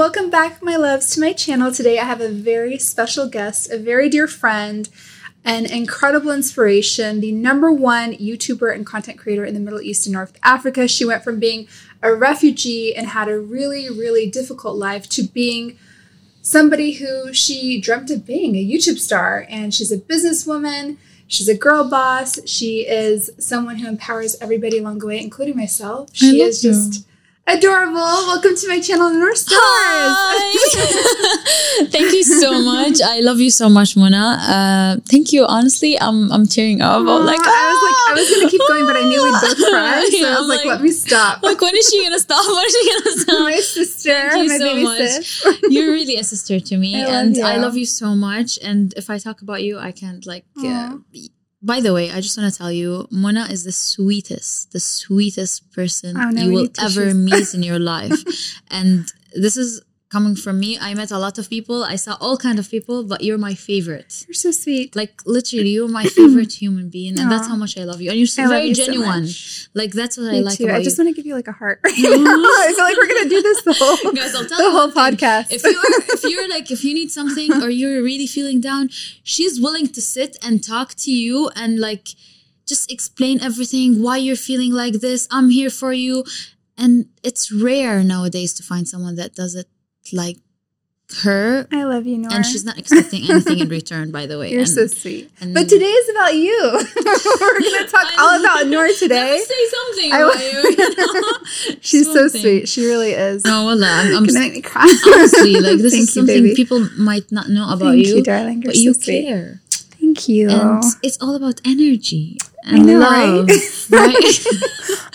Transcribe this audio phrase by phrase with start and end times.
[0.00, 1.70] welcome back, my loves, to my channel.
[1.70, 4.88] Today I have a very special guest, a very dear friend,
[5.44, 10.14] an incredible inspiration, the number one YouTuber and content creator in the Middle East and
[10.14, 10.88] North Africa.
[10.88, 11.68] She went from being
[12.00, 15.76] a refugee and had a really, really difficult life to being
[16.40, 19.44] somebody who she dreamt of being a YouTube star.
[19.50, 20.96] And she's a businesswoman.
[21.26, 22.38] She's a girl boss.
[22.48, 26.08] She is someone who empowers everybody along the way, including myself.
[26.14, 26.70] She is you.
[26.70, 27.06] just
[27.54, 28.00] adorable.
[28.30, 29.58] Welcome to my channel, Noor Stars.
[29.60, 31.86] Hi.
[31.90, 33.00] thank you so much.
[33.04, 34.38] I love you so much, Mona.
[34.40, 35.44] Uh, thank you.
[35.46, 37.00] Honestly, I'm I'm tearing up.
[37.00, 39.56] I'm like, I was like, I was gonna keep going, but I knew we'd both
[39.70, 41.42] cry, so Yeah, I was like, like- let me stop.
[41.42, 42.44] like when is she gonna stop?
[42.46, 43.40] When is she gonna stop?
[43.40, 44.98] my sister, Thank you my so much.
[44.98, 45.44] sis.
[45.68, 48.58] You're really a sister to me, I and I love you so much.
[48.62, 50.44] And if I talk about you, I can't like.
[50.62, 50.98] Uh.
[51.62, 55.72] By the way, I just want to tell you, Mona is the sweetest, the sweetest
[55.72, 58.18] person Oh, no, you will ever meet in your life,
[58.70, 60.76] and this is coming from me.
[60.78, 61.84] I met a lot of people.
[61.84, 64.24] I saw all kind of people, but you're my favorite.
[64.26, 64.96] You're so sweet.
[64.96, 68.10] Like literally, you're my favorite human being, and that's how much I love you.
[68.10, 69.22] And you're so I very you genuine.
[69.22, 69.68] much.
[69.72, 70.64] like that's what Me I like too.
[70.64, 71.80] about I just want to give you like a heart.
[71.84, 72.10] right now.
[72.66, 75.46] I feel like we're gonna do this the whole, Guys, I'll tell the whole podcast.
[75.52, 75.74] If you're
[76.16, 78.88] if you're like if you need something or you're really feeling down,
[79.22, 82.08] she's willing to sit and talk to you and like
[82.66, 85.26] just explain everything why you're feeling like this.
[85.30, 86.24] I'm here for you.
[86.76, 89.68] And it's rare nowadays to find someone that does it
[90.12, 90.36] like
[91.22, 92.34] her I love you, Nora.
[92.36, 94.50] and she's not expecting anything in return, by the way.
[94.52, 95.28] You're and, so sweet.
[95.40, 96.60] But today is about you.
[96.72, 99.42] we're gonna talk I all about Nora today.
[99.44, 100.76] say something I about you.
[100.78, 101.78] you know?
[101.80, 102.68] She's so sweet.
[102.68, 103.42] She really is.
[103.44, 104.82] Oh, no, wallah, I'm, I'm gonna make me cry.
[105.06, 106.54] honestly like this is something baby.
[106.54, 108.62] people might not know about Thank you, you, darling.
[108.62, 109.26] You're but you sweet.
[109.26, 109.60] care.
[110.00, 110.48] Thank you.
[110.48, 113.48] and it's all about energy and know, love,
[113.90, 114.14] right?
[114.14, 114.46] right?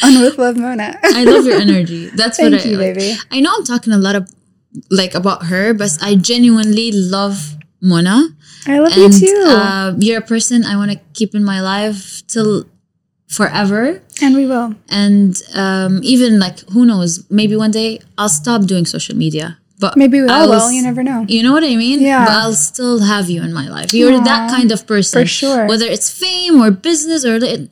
[0.03, 0.97] On with love, Mona.
[1.03, 2.07] I love your energy.
[2.09, 2.95] That's Thank what I you, like.
[2.95, 3.15] baby.
[3.31, 4.29] I know I'm talking a lot of
[4.89, 8.29] like about her, but I genuinely love Mona,
[8.67, 9.43] I love you too.
[9.47, 12.65] uh, you're a person I want to keep in my life till
[13.27, 14.01] forever.
[14.21, 14.73] and we will.
[14.89, 19.57] And um, even like who knows, maybe one day I'll stop doing social media.
[19.77, 20.71] But Maybe we all I'll will.
[20.71, 21.25] You never know.
[21.27, 21.99] You know what I mean?
[22.01, 22.23] Yeah.
[22.25, 23.93] But I'll still have you in my life.
[23.93, 25.21] You're that kind of person.
[25.23, 25.67] for sure.
[25.67, 27.69] Whether it's fame or business or li-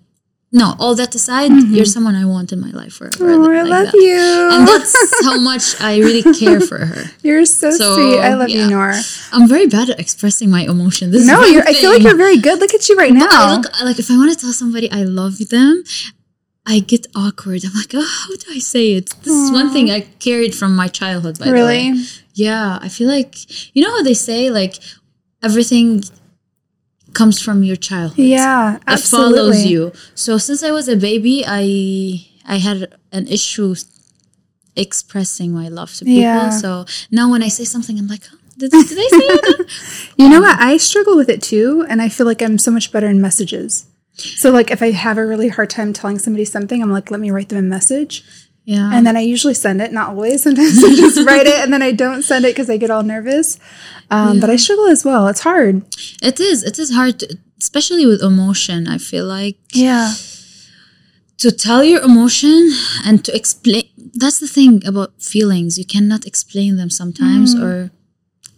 [0.55, 3.17] no, all that aside, you're someone I want in my life forever.
[3.17, 3.43] Mm-hmm.
[3.43, 3.97] Oh, I like love that.
[3.97, 4.49] you.
[4.53, 7.05] And that's how much I really care for her.
[7.23, 8.19] You're so, So, sweet.
[8.19, 8.65] I love yeah.
[8.65, 9.01] you, Nora.
[9.31, 11.09] I'm very bad at expressing my emotion.
[11.09, 11.67] This No, you're.
[11.67, 12.59] I feel like you're very good.
[12.59, 13.27] Look at you right now.
[13.31, 15.83] I look like if I want to tell somebody I love them,
[16.67, 17.65] I get awkward.
[17.65, 19.09] I'm like, oh, how do I say it?
[19.23, 21.39] This is one thing I carried from my childhood.
[21.39, 21.59] By the way.
[21.61, 22.05] really?
[22.35, 23.33] Yeah, I feel like
[23.75, 24.75] you know how they say like
[25.41, 26.03] everything
[27.13, 28.25] comes from your childhood.
[28.25, 29.39] Yeah, absolutely.
[29.39, 29.91] it follows you.
[30.15, 33.75] So since I was a baby, I I had an issue
[34.75, 36.21] expressing my love to people.
[36.21, 36.49] Yeah.
[36.49, 39.65] So now when I say something, I'm like, oh, did, did I say that?
[40.17, 40.59] You know um, what?
[40.59, 43.85] I struggle with it too, and I feel like I'm so much better in messages.
[44.15, 47.19] So, like, if I have a really hard time telling somebody something, I'm like, let
[47.19, 48.23] me write them a message.
[48.65, 48.89] Yeah.
[48.93, 50.43] And then I usually send it, not always.
[50.47, 53.03] Sometimes I just write it and then I don't send it because I get all
[53.03, 53.59] nervous.
[54.09, 55.27] Um, But I struggle as well.
[55.27, 55.83] It's hard.
[56.21, 56.63] it is.
[56.63, 58.87] It is hard, to, especially with emotion.
[58.87, 60.13] I feel like Yeah.
[61.37, 62.69] to tell your emotion
[63.05, 63.83] and to explain.
[64.13, 65.77] That's the thing about feelings.
[65.77, 67.61] You cannot explain them sometimes, Mm.
[67.63, 67.91] or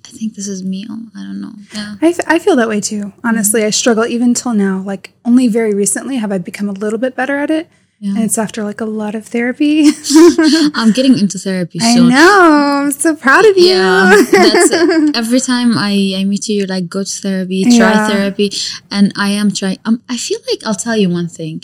[0.07, 0.85] I think this is me.
[0.89, 1.55] Oh, I don't know.
[1.73, 1.95] Yeah.
[2.01, 3.13] I, f- I feel that way too.
[3.23, 4.81] Honestly, I struggle even till now.
[4.85, 7.69] Like, only very recently have I become a little bit better at it.
[8.01, 9.87] And it's after like a lot of therapy.
[10.75, 12.83] I'm getting into therapy I know.
[12.85, 13.73] I'm so proud of you.
[13.73, 14.71] Yeah, that's.
[15.17, 18.07] Every time I, I meet you, you're like, go to therapy, try Yeah.
[18.07, 18.51] therapy.
[18.91, 19.79] And I am trying.
[19.85, 21.61] Um, I feel like I'll tell you one thing.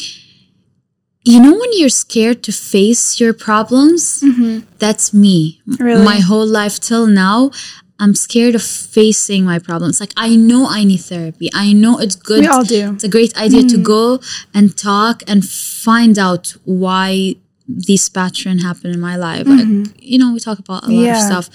[1.23, 4.23] You know, when you're scared to face your problems,
[4.79, 5.61] that's me.
[5.69, 5.83] Mm-hmm.
[5.83, 6.03] Really?
[6.03, 7.51] My whole life till now,
[8.01, 9.99] I'm scared of facing my problems.
[9.99, 11.49] Like, I know I need therapy.
[11.53, 12.39] I know it's good.
[12.39, 12.93] We all do.
[12.95, 13.83] It's a great idea to mm.
[13.83, 14.19] go
[14.55, 17.35] and talk and find out why
[17.67, 19.45] these patterns happen in my life.
[19.45, 19.93] Like, mm-hmm.
[19.99, 21.19] you know, we talk about a lot Yeah.
[21.19, 21.49] of stuff.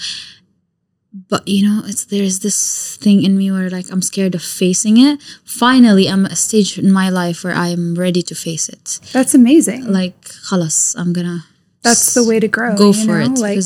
[1.28, 4.98] But you know, it's there's this thing in me where like I'm scared of facing
[4.98, 5.20] it.
[5.44, 9.00] Finally, I'm at a stage in my life where I am ready to face it.
[9.12, 9.90] That's amazing.
[9.90, 11.46] Like, khalas, I'm gonna
[11.82, 12.76] That's the way to grow.
[12.76, 13.32] go you for know?
[13.32, 13.64] it Like,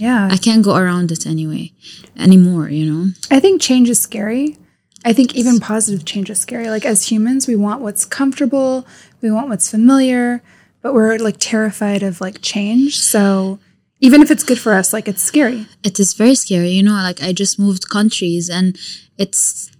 [0.00, 0.28] yeah.
[0.30, 1.72] I can't go around it anyway
[2.16, 2.68] anymore.
[2.68, 3.12] You know.
[3.30, 4.56] I think change is scary.
[5.04, 6.70] I think even positive change is scary.
[6.70, 8.86] Like as humans, we want what's comfortable,
[9.20, 10.42] we want what's familiar,
[10.82, 12.98] but we're like terrified of like change.
[12.98, 13.58] So
[14.00, 15.66] even if it's good for us, like it's scary.
[15.82, 18.78] it is very scary you know like i just moved countries and
[19.16, 19.70] it's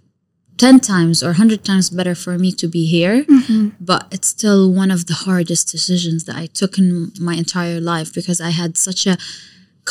[0.57, 3.69] 10 times or 100 times better for me to be here mm-hmm.
[3.79, 8.13] but it's still one of the hardest decisions that i took in my entire life
[8.13, 9.17] because i had such a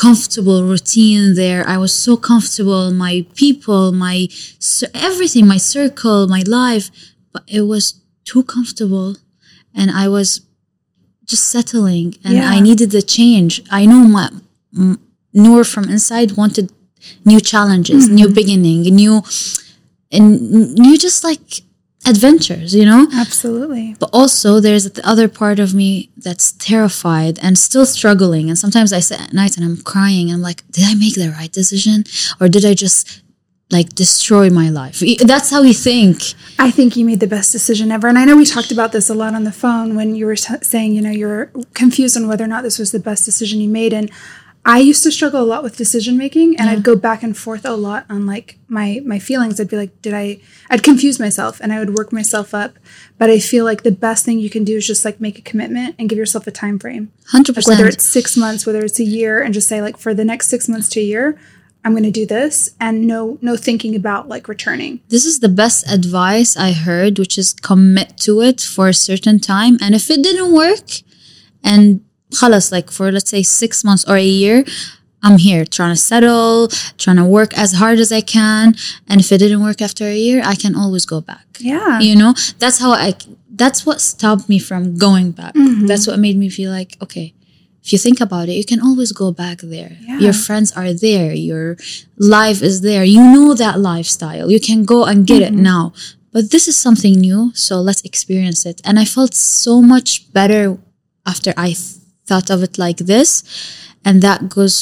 [0.05, 1.61] comfortable routine there.
[1.75, 4.17] I was so comfortable, my people, my
[5.09, 6.85] everything, my circle, my life,
[7.33, 7.83] but it was
[8.29, 9.09] too comfortable
[9.79, 10.29] and I was
[11.31, 12.55] just settling and Yeah.
[12.55, 13.51] I needed a change.
[13.79, 14.29] I know my
[15.43, 16.65] Noor from inside wanted
[17.31, 18.15] new challenges, Mm-hmm.
[18.19, 19.15] new beginning, new
[20.15, 20.25] and
[20.83, 21.47] new just like
[22.09, 23.07] adventures, you know?
[23.13, 23.95] Absolutely.
[23.99, 28.49] But also, there's the other part of me that's terrified and still struggling.
[28.49, 30.31] And sometimes I sit at night and I'm crying.
[30.31, 32.03] I'm like, did I make the right decision?
[32.39, 33.21] Or did I just
[33.71, 35.03] like destroy my life?
[35.19, 36.33] That's how we think.
[36.57, 38.07] I think you made the best decision ever.
[38.07, 40.35] And I know we talked about this a lot on the phone when you were
[40.35, 43.61] t- saying, you know, you're confused on whether or not this was the best decision
[43.61, 43.93] you made.
[43.93, 44.09] And
[44.69, 47.65] I used to struggle a lot with decision making and I'd go back and forth
[47.65, 49.59] a lot on like my my feelings.
[49.59, 52.77] I'd be like, did I I'd confuse myself and I would work myself up.
[53.17, 55.41] But I feel like the best thing you can do is just like make a
[55.41, 57.11] commitment and give yourself a time frame.
[57.33, 57.55] 100%.
[57.57, 60.23] Like whether it's six months, whether it's a year, and just say like for the
[60.23, 61.39] next six months to a year,
[61.83, 65.01] I'm gonna do this and no no thinking about like returning.
[65.09, 69.39] this is the best advice I heard, which is commit to it for a certain
[69.39, 69.79] time.
[69.81, 70.87] And if it didn't work,
[71.63, 72.01] and
[72.32, 74.64] خلاص, like for let's say six months or a year,
[75.24, 76.68] I'm here trying to settle,
[76.98, 78.74] trying to work as hard as I can.
[79.08, 81.46] And if it didn't work after a year, I can always go back.
[81.58, 81.98] Yeah.
[82.00, 83.14] You know, that's how I,
[83.62, 85.54] that's what stopped me from going back.
[85.88, 87.32] That's what made me feel like, okay,
[87.82, 89.96] if you think about it, you can always go back there.
[90.00, 90.18] Yeah.
[90.18, 91.32] Your friends are there.
[91.32, 91.76] Your
[92.18, 93.04] life is there.
[93.04, 94.50] You know that lifestyle.
[94.50, 95.92] You can go and get it now.
[96.32, 97.52] But this is something new.
[97.54, 98.80] So let's experience it.
[98.84, 100.78] And I felt so much better
[101.26, 101.97] after I th-
[102.29, 103.31] thought of it like this.
[104.07, 104.75] And that goes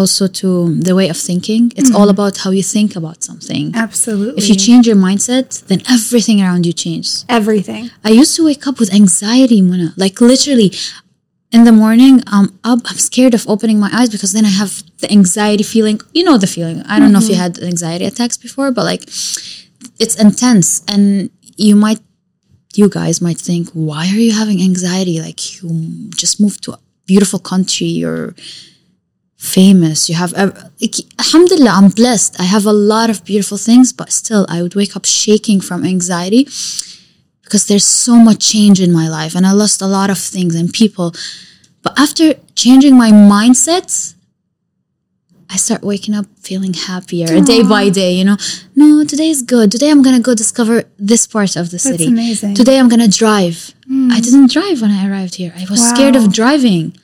[0.00, 0.48] also to
[0.88, 1.64] the way of thinking.
[1.78, 2.16] It's all mm-hmm.
[2.16, 3.64] about how you think about something.
[3.86, 4.38] Absolutely.
[4.40, 7.24] If you change your mindset, then everything around you changes.
[7.28, 7.84] everything.
[8.08, 9.88] I used to wake up with anxiety, Muna.
[10.04, 10.70] Like literally,
[11.56, 12.80] in the morning, I'm up.
[12.90, 14.72] I'm scared of opening my eyes because then I have
[15.02, 15.98] the anxiety feeling.
[16.16, 16.78] You know the feeling.
[16.92, 17.62] I don't know if you mm-hmm.
[17.62, 19.02] had anxiety attacks before, but like,
[20.02, 22.00] it's intense, and you might,
[22.78, 25.20] you guys might think, why are you having anxiety?
[25.20, 27.86] Like you just moved to a beautiful country.
[27.86, 28.34] You're
[29.36, 30.08] famous.
[30.08, 32.40] You have, like, alhamdulillah, I'm blessed.
[32.40, 35.84] I have a lot of beautiful things, but still, I would wake up shaking from
[35.84, 36.44] anxiety
[37.42, 40.54] because there's so much change in my life and I lost a lot of things
[40.54, 41.14] and people.
[41.82, 44.14] But after changing my mindset,
[45.48, 48.36] I start waking up feeling happier day by day, you know.
[48.74, 49.70] No, today is good.
[49.70, 52.06] Today I'm gonna go discover this part of the city.
[52.06, 52.54] amazing.
[52.54, 53.72] Today I'm gonna drive.
[53.86, 54.10] Hmm.
[54.10, 55.52] I didn't drive when I arrived here.
[55.56, 56.96] I was scared of driving.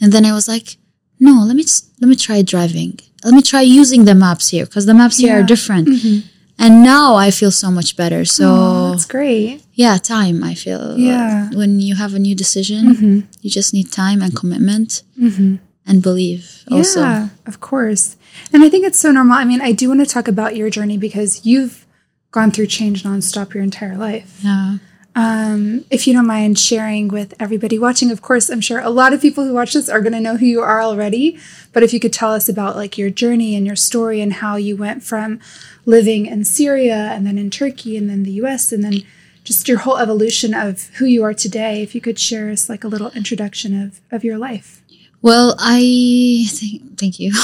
[0.00, 0.76] And then I was like,
[1.18, 1.64] no, let me
[2.00, 2.98] let me try driving.
[3.24, 5.46] Let me try using the maps here because the maps here are Yeah.
[5.46, 5.88] different.
[5.88, 6.18] Mm-hmm.
[6.58, 8.24] And now I feel so much better.
[8.24, 9.62] So Oh, that's great.
[9.74, 10.44] yeah, time.
[10.44, 11.50] I feel Yeah.
[11.54, 13.20] when you have a new decision, mm-hmm.
[13.42, 15.56] you just need time and commitment mm-hmm.
[15.86, 16.64] And believe.
[16.70, 18.16] Also, Yeah, of course.
[18.52, 19.36] And I think it's so normal.
[19.38, 21.86] I mean, I do want to talk about your journey because you've
[22.32, 24.40] gone through change nonstop your entire life.
[24.42, 24.78] yeah,
[25.14, 29.14] Um, if you don't mind sharing with everybody watching, of course, I'm sure a lot
[29.14, 31.38] of people who watch this are going to know who you are already.
[31.72, 34.56] But if you could tell us about like your journey and your story and how
[34.56, 35.40] you went from
[35.86, 39.02] living in Syria and then in Turkey and then the US and then
[39.44, 42.84] just your whole evolution of who you are today, if you could share us like
[42.84, 44.82] a little introduction of, of your life.
[45.26, 47.32] Well, I think thank you.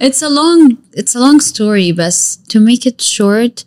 [0.00, 2.14] it's a long it's a long story, but
[2.48, 3.62] to make it short,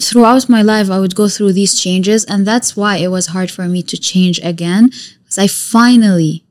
[0.00, 3.50] throughout my life I would go through these changes and that's why it was hard
[3.50, 6.44] for me to change again because I finally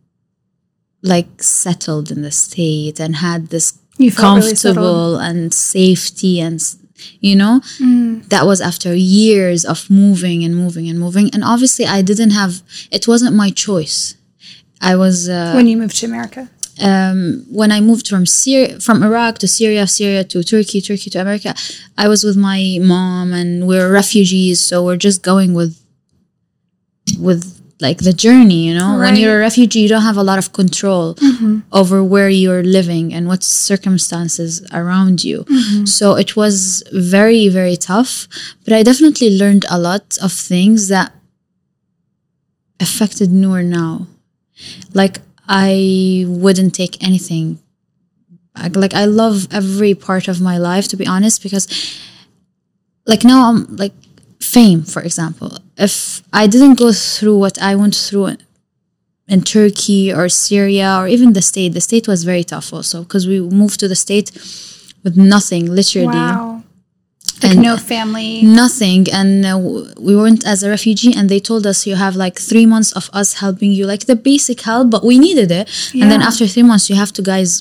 [1.01, 6.59] like settled in the state and had this felt really comfortable and safety and
[7.21, 7.61] you know?
[7.79, 8.27] Mm.
[8.27, 12.61] That was after years of moving and moving and moving and obviously i didn't have
[12.91, 14.18] it wasn't my choice
[14.81, 16.49] i was uh, when you moved to America.
[16.81, 21.19] um, when i moved from syria from iraq to syria syria to turkey turkey to
[21.19, 21.53] america
[21.97, 25.73] i was with my mom and we're refugees so we're just going with
[27.19, 28.97] with like the journey you know?
[28.99, 31.15] When you're a refugee you don't have a lot of control
[31.71, 35.45] over where you're living and what circumstances around you.
[35.85, 38.27] So it was very very tough
[38.63, 41.13] but i definitely learned a lot of things that
[42.79, 44.07] affected Noor now
[44.93, 47.59] like i wouldn't take anything
[48.55, 48.75] back.
[48.75, 51.67] like i love every part of my life to be honest because
[53.05, 53.93] like now i'm like
[54.41, 58.35] fame for example if i didn't go through what i went through
[59.27, 63.27] in, turkey or syria or even the state the state was very tough also because
[63.27, 64.31] we moved to the state
[65.03, 66.58] with nothing literally Wow.
[67.43, 68.41] Like and no family.
[68.63, 69.57] nothing and uh,
[70.07, 73.05] we went as a refugee and they told us you have like three months of
[73.19, 75.65] us helping you like the basic help but we needed it
[75.99, 77.51] and then after three months you have to guys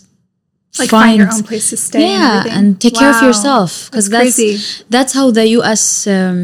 [0.78, 2.02] like find, your own place to stay.
[2.12, 6.40] yeah and, and take care of yourself because That's that's that's how the us um,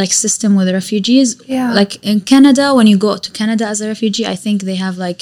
[0.00, 1.72] like system with refugees Yeah.
[1.80, 4.96] like in canada when you go to canada as a refugee i think they have
[5.08, 5.20] like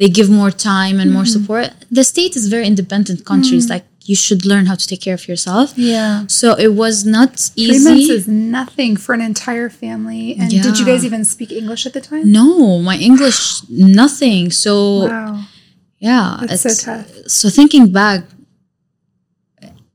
[0.00, 1.42] they give more time and more Mm-hmm.
[1.42, 1.66] support
[1.98, 3.70] the state is very independent countries Mm.
[3.74, 6.26] like you should learn how to take care of yourself Yeah.
[6.28, 7.78] so it was not easy.
[7.78, 8.26] Three months is
[8.58, 10.36] nothing for an entire family.
[10.38, 12.24] And did you guys even speak English at the time?
[12.40, 13.38] no my english
[14.02, 14.72] nothing so
[15.08, 15.44] Wow.
[15.98, 17.06] yeah That's so tough.
[17.38, 18.20] so thinking back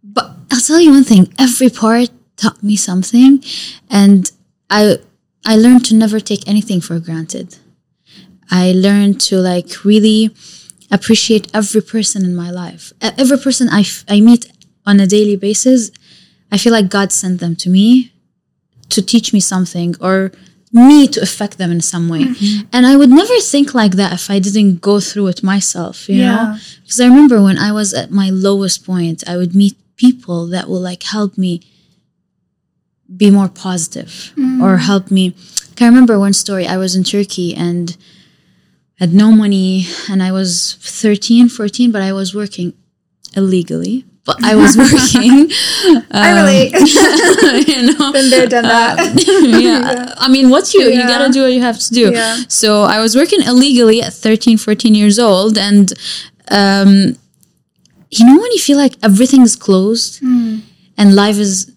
[0.03, 3.43] but i'll tell you one thing every part taught me something
[3.89, 4.31] and
[4.69, 4.97] i
[5.45, 7.47] i learned to never take anything for granted
[8.49, 10.19] i learned to like really
[10.91, 14.51] appreciate every person in my life every person i, f- I meet
[14.85, 15.91] on a daily basis
[16.51, 18.11] i feel like god sent them to me
[18.89, 20.31] to teach me something or
[20.73, 22.23] me to affect them in some way.
[22.23, 22.67] Mm-hmm.
[22.71, 26.19] And I would never think like that if I didn't go through it myself, you
[26.19, 26.57] know?
[26.81, 30.69] Because I remember when I was at my lowest point, I would meet people that
[30.69, 31.61] will like help me
[33.15, 34.61] be more positive mm-hmm.
[34.61, 35.35] or help me.
[35.79, 36.67] I remember one story.
[36.67, 37.97] I was in Turkey and
[39.01, 42.73] had no money and I was 13, 14, but I was working
[43.35, 44.05] illegally.
[44.23, 45.49] But I was working.
[46.11, 46.71] I relate.
[47.67, 48.95] you know, Been there, done that.
[49.61, 50.13] yeah.
[50.17, 52.11] I mean, what you you gotta do what you have to do.
[52.13, 52.37] Yeah.
[52.47, 55.91] So I was working illegally at 13, 14 years old, and
[56.49, 57.17] um,
[58.11, 60.59] you know when you feel like everything's closed Hmm.
[60.99, 61.71] and life is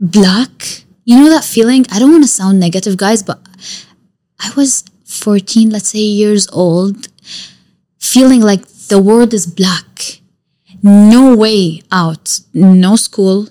[0.00, 0.82] black.
[1.04, 1.86] You know that feeling.
[1.92, 3.38] I don't want to sound negative, guys, but
[4.40, 4.82] I was
[5.16, 7.08] 14, let's say, years old,
[7.98, 10.20] feeling like the world is black.
[10.82, 12.40] No way out.
[12.54, 13.48] No school.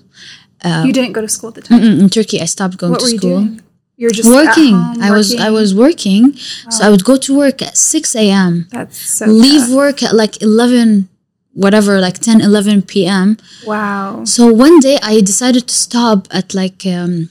[0.64, 1.82] you didn't go to school at the time.
[1.82, 3.60] In Turkey, I stopped going What to were you school doing?
[3.98, 4.74] You were just working.
[4.74, 5.52] Home, I was I working?
[5.54, 6.32] was working,
[6.70, 8.66] so I would go to work at six a.m.
[8.70, 9.70] That's so Leave tough.
[9.76, 11.08] work at like eleven,
[11.54, 13.38] whatever, like 10, 11 p.m.
[13.66, 14.24] Wow.
[14.24, 17.30] So one day I decided to stop at like um,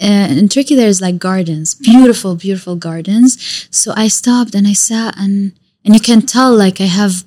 [0.00, 0.74] uh, in Turkey.
[0.74, 3.68] There's like gardens, beautiful, beautiful gardens.
[3.70, 5.52] So I stopped and I sat and
[5.84, 7.24] and you can tell like I have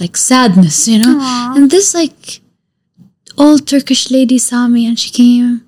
[0.00, 1.18] like sadness, you know.
[1.20, 1.54] Aw.
[1.56, 2.40] And this like
[3.38, 5.62] old Turkish lady saw me and she came.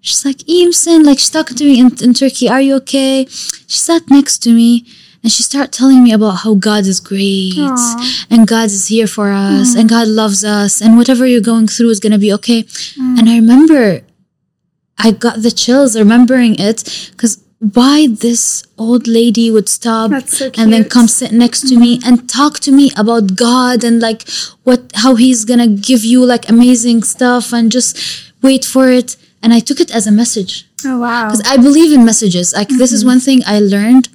[0.00, 3.26] She's like, Eamson, like she's talking to me in, in Turkey, are you okay?
[3.26, 4.86] She sat next to me
[5.22, 8.26] and she started telling me about how God is great Aw.
[8.30, 11.90] and God is here for us and God loves us and whatever you're going through
[11.90, 12.64] is gonna be okay.
[12.96, 14.02] And I remember
[14.98, 20.72] I got the chills remembering it because why this old lady would stop so and
[20.72, 24.28] then come sit next to me and talk to me about God and like
[24.62, 29.16] what how he's gonna give you like amazing stuff and just wait for it.
[29.42, 31.26] And I took it as a message Oh wow.
[31.26, 32.52] because I believe in messages.
[32.52, 33.10] Like this is mm-hmm.
[33.10, 34.08] one thing I learned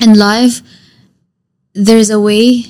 [0.00, 0.60] in life.
[1.72, 2.64] There's a way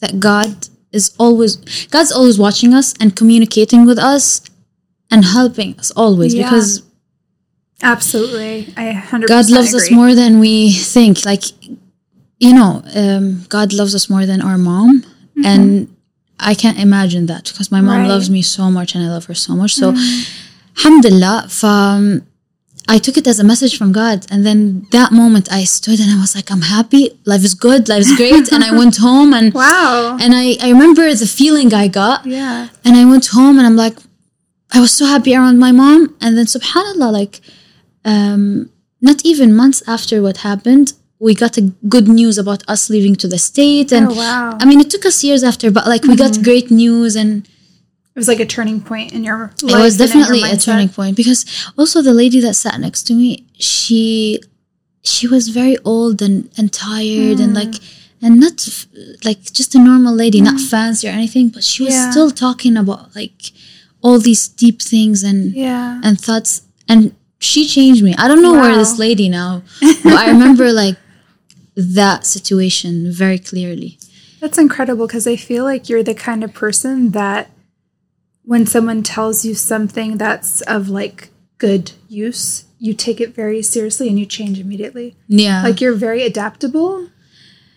[0.00, 1.56] that God is always
[1.86, 4.40] God's always watching us and communicating with us
[5.10, 6.44] and helping us always Yeah.
[6.50, 6.82] because
[7.82, 8.72] Absolutely.
[8.76, 11.24] I 100% God loves us more than we think.
[11.24, 11.44] Like
[12.38, 15.44] you know, um, God loves us more than our mom, mm-hmm.
[15.46, 15.96] and
[16.38, 18.08] I can't imagine that because my mom Right.
[18.08, 19.74] loves me so much and I love her so much.
[19.74, 20.78] So, mm-hmm.
[20.78, 22.22] alhamdulillah, from um,
[22.88, 24.26] I took it as a message from God.
[24.30, 27.18] And then that moment I stood and I was like, I'm happy.
[27.24, 27.88] Life is good.
[27.88, 28.52] Life is great.
[28.52, 30.16] and I went home and Wow.
[30.20, 32.24] and I, I remember the feeling I got.
[32.26, 32.68] Yeah.
[32.84, 33.96] And I went home and I'm like,
[34.72, 36.14] I was so happy around my mom.
[36.20, 37.40] And then subhanAllah, like
[38.04, 38.70] um,
[39.00, 43.28] not even months after what happened, we got a good news about us leaving to
[43.28, 43.92] the state.
[43.92, 44.58] And Oh wow.
[44.60, 46.42] I mean it took us years after, but like we got mm-hmm.
[46.42, 49.62] great news and It was like a turning point in your life.
[49.62, 51.44] it was and in your definitely a turning point because
[51.78, 54.40] also the lady that sat next to me she
[55.02, 57.60] she was very old and and tired and hmm.
[57.62, 57.74] like
[58.22, 58.86] and not f-
[59.24, 60.66] like just a normal lady not hmm.
[60.66, 62.10] fancy or anything but she was Yeah.
[62.10, 63.40] still talking about like
[64.06, 66.00] all these deep things and Yeah.
[66.06, 66.52] and thoughts.
[66.88, 67.00] And
[67.50, 68.12] she changed me.
[68.22, 69.62] I don't know where this lady now
[70.04, 70.96] but i remember like
[71.98, 73.90] that situation very clearly.
[74.40, 77.50] That's incredible because I feel like you're the kind of person that
[78.52, 81.18] when someone tells you something that's of like
[81.58, 85.08] good use, you take it very seriously and you change immediately.
[85.28, 85.62] yeah.
[85.66, 87.08] Like you're very adaptable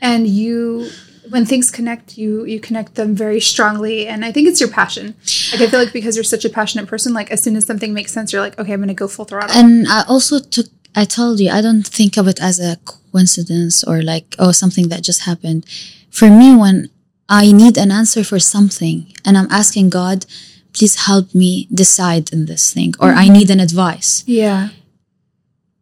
[0.02, 0.90] and you
[1.30, 5.16] when things connect you you connect them very strongly and I think it's your passion.
[5.52, 7.94] Like I feel like because you're such a passionate person like as soon as something
[7.94, 9.56] makes sense you're like okay, I'm going to go full throttle.
[9.56, 13.84] and I also took I told you I don't think of it as a coincidence
[13.84, 15.66] or like oh something that just happened.
[16.10, 16.90] For me when
[17.30, 20.26] I need an answer for something and I'm asking God,
[20.74, 24.24] please help me decide in this thing or I need an advice.
[24.26, 24.70] Yeah.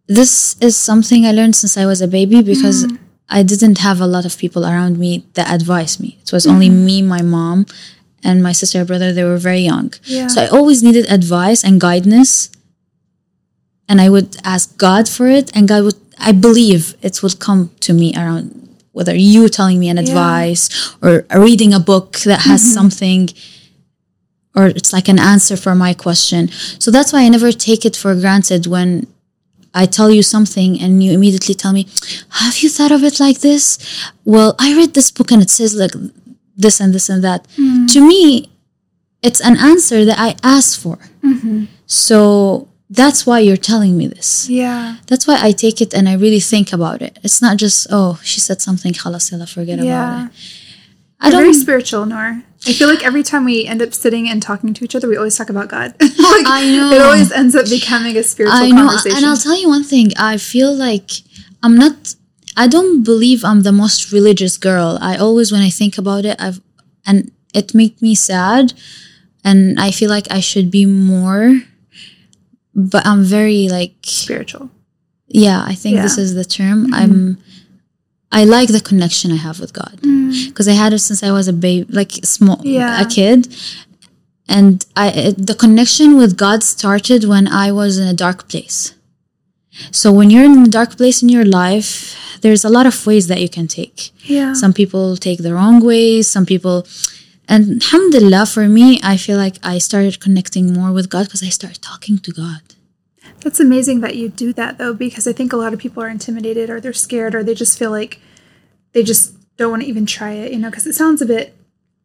[0.08, 2.98] This is something I learned since I was a baby because Mm.
[3.30, 6.18] I didn't have a lot of people around me that advised me.
[6.22, 6.86] It was only Mm-hmm.
[6.86, 7.66] me, my mom,
[8.24, 9.12] and my sister and brother.
[9.12, 9.94] They were very young.
[10.06, 10.28] Yeah.
[10.28, 12.50] So I always needed advice and guidance.
[13.90, 17.72] And I would ask God for it, and God would, I believe it would come
[17.82, 18.46] to me around
[18.92, 20.70] whether you telling me an advice
[21.02, 23.30] or reading a book that has something
[24.56, 26.50] or it's like an answer for my question.
[26.80, 29.06] So that's why I never take it for granted when
[29.84, 31.84] I tell you something and you immediately tell me,
[32.44, 33.66] Have you thought of it like this?
[34.34, 35.92] Well, I read this book and it says like
[36.64, 37.42] this and this and that.
[37.58, 37.86] Hmm.
[37.94, 38.22] To me,
[39.22, 40.98] it's an answer that I asked for.
[41.24, 41.66] Mm-hmm.
[41.86, 44.50] So that's why you're telling me this.
[44.50, 44.98] Yeah.
[45.08, 47.20] That's why I take it and I really think about it.
[47.24, 49.86] It's not just, oh, she said something, khalas, yalla, forget Yeah.
[50.24, 50.38] about it.
[51.20, 52.44] I Very don't spiritual, Nor.
[52.66, 55.16] I feel like every time we end up sitting and talking to each other, we
[55.16, 55.94] always talk about God.
[56.02, 56.12] like,
[56.48, 56.92] I know.
[56.92, 59.18] It always ends up becoming a spiritual I know, conversation.
[59.18, 60.12] and I'll tell you one thing.
[60.18, 61.12] I feel like
[61.62, 62.16] I'm not.
[62.56, 64.98] I don't believe I'm the most religious girl.
[65.02, 66.60] I always, when I think about it, I've
[67.06, 68.74] and it makes me sad,
[69.44, 71.62] and I feel like I should be more.
[72.74, 74.70] But I'm very like, spiritual.
[75.28, 75.64] yeah.
[75.66, 76.94] I think this is the term.
[76.94, 77.12] I'm.
[77.12, 77.42] Mm-hmm.
[78.32, 80.48] I like the connection I have with God mm.
[80.50, 83.02] because I had it since I was a baby, like small, Yeah.
[83.02, 83.48] a kid,
[84.50, 88.94] and I it, the connection with God started when I was in a dark place.
[89.92, 93.28] So when you're in a dark place in your life, there's a lot of ways
[93.28, 94.12] that you can take.
[94.24, 94.54] Yeah.
[94.54, 96.30] Some people take the wrong ways.
[96.30, 96.88] Some people,
[97.48, 101.50] and alhamdulillah, for me, I feel like I started connecting more with God because I
[101.50, 102.62] started talking to God.
[103.48, 106.10] That's amazing that you do that though, because I think a lot of people are
[106.10, 108.20] intimidated or they're scared or they just feel like
[108.92, 111.56] they just don't want to even try it, you know, because it sounds a bit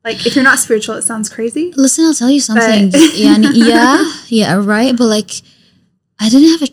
[0.04, 1.72] like if you're not spiritual, it sounds crazy.
[1.76, 2.90] Listen, I'll tell you something.
[2.90, 4.96] Yani, yeah, yeah, right.
[4.96, 5.32] But like,
[6.20, 6.72] I didn't have a,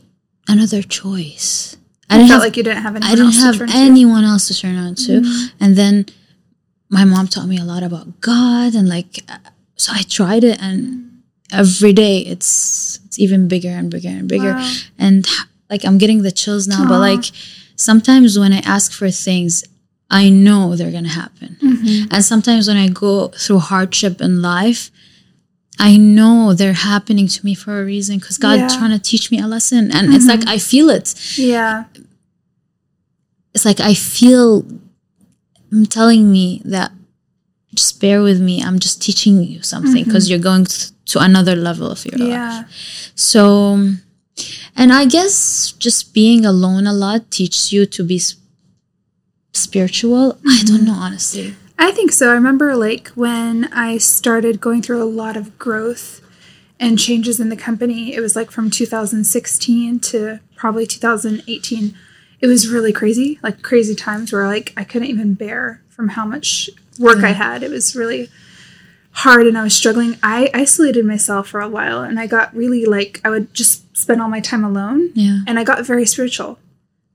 [0.51, 1.75] another choice.
[2.07, 4.23] I didn't felt have like you didn't have anyone I didn't else to have anyone
[4.23, 5.21] else to turn on to.
[5.21, 5.63] Mm-hmm.
[5.63, 6.05] And then
[6.89, 9.39] my mom taught me a lot about God and like uh,
[9.77, 11.08] so I tried it and
[11.51, 14.53] every day it's it's even bigger and bigger and bigger.
[14.53, 14.73] Wow.
[14.97, 15.27] And
[15.69, 17.25] like I'm getting the chills now, but like
[17.75, 19.63] sometimes when I ask for things
[20.11, 21.57] I know they're gonna happen.
[21.61, 22.13] Mm-hmm.
[22.13, 24.89] And sometimes when I go through hardship in life,
[25.79, 28.67] I know they're happening to me for a reason because God's Yeah.
[28.67, 28.79] Mm-hmm.
[28.79, 29.91] trying to teach me a lesson.
[29.91, 31.85] And it's like I feel it Yeah.
[33.53, 34.65] it's like I feel
[35.71, 36.91] I'm telling me that
[37.75, 38.63] just bear with me.
[38.63, 43.11] I'm just teaching you something because you're going th- to another level of your life.
[43.15, 43.73] So,
[44.75, 48.35] and I guess just being alone a lot teaches you to be s-
[49.53, 50.37] spiritual.
[50.47, 50.85] I don't mm-hmm.
[50.85, 51.55] know, honestly.
[51.77, 52.29] I think so.
[52.29, 56.21] I remember like when I started going through a lot of growth
[56.79, 61.95] and changes in the company, it was like from 2016 to probably 2018.
[62.41, 66.25] It was really crazy, like crazy times where like I couldn't even bear from how
[66.25, 66.69] much
[66.99, 67.63] work I had.
[67.63, 68.29] It was really
[69.11, 70.17] hard and I was struggling.
[70.23, 74.21] I isolated myself for a while and I got really like I would just spend
[74.21, 75.39] all my time alone Yeah.
[75.47, 76.57] and I got very spiritual.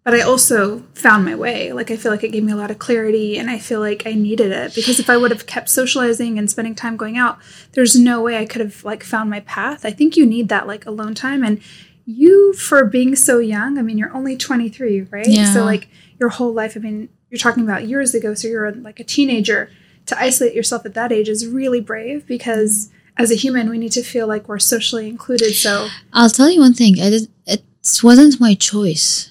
[0.04, 1.72] But I also found my way.
[1.72, 4.02] Like I feel like it gave me a lot of clarity and I feel like
[4.06, 7.38] I needed it because if I would have kept socializing and spending time going out,
[7.72, 9.86] there's no way I could have like found my path.
[9.86, 11.58] I think you need that like alone time and
[12.04, 15.26] you for being so young, I mean you're only 23, right?
[15.26, 15.54] Yeah.
[15.54, 15.88] So like
[16.20, 19.70] your whole life, I mean you're talking about years ago so you're like a teenager
[20.06, 23.92] to isolate yourself at that age is really brave because as a human we need
[23.92, 25.54] to feel like we're socially included.
[25.54, 27.00] So I'll tell you one thing.
[27.00, 27.28] I did.
[27.46, 27.64] It
[28.02, 29.30] wasn't my choice.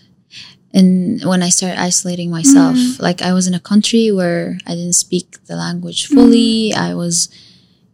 [0.76, 3.04] And when I started isolating myself, mm-hmm.
[3.04, 6.72] like I was in a country where I didn't speak the language fully.
[6.72, 6.82] Mm-hmm.
[6.82, 7.30] I was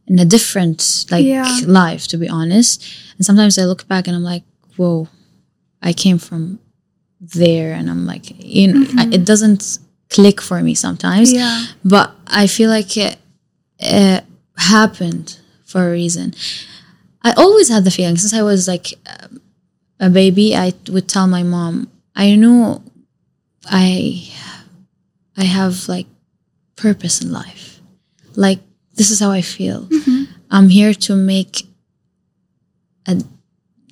[0.07, 1.59] in a different like Yeah.
[1.65, 2.83] life, to be honest.
[3.17, 4.43] And sometimes I look back and I'm like,
[4.77, 5.09] whoa,
[5.81, 6.59] I came from
[7.19, 9.23] there, and I'm like, you know, I, it mm-hmm.
[9.23, 11.65] doesn't click for me sometimes yeah.
[11.85, 13.17] but I feel like it,
[13.77, 14.23] it
[14.57, 16.33] happened for a reason.
[17.23, 18.93] I always had the feeling since I was like
[19.99, 20.55] a baby.
[20.55, 22.81] I would tell my mom, I know
[23.65, 24.27] I
[25.37, 26.07] I have like
[26.75, 27.79] purpose in life.
[28.35, 28.59] Like
[28.95, 29.83] this is how I feel.
[29.83, 30.23] Mm-hmm.
[30.49, 31.67] I'm here to make
[33.07, 33.21] a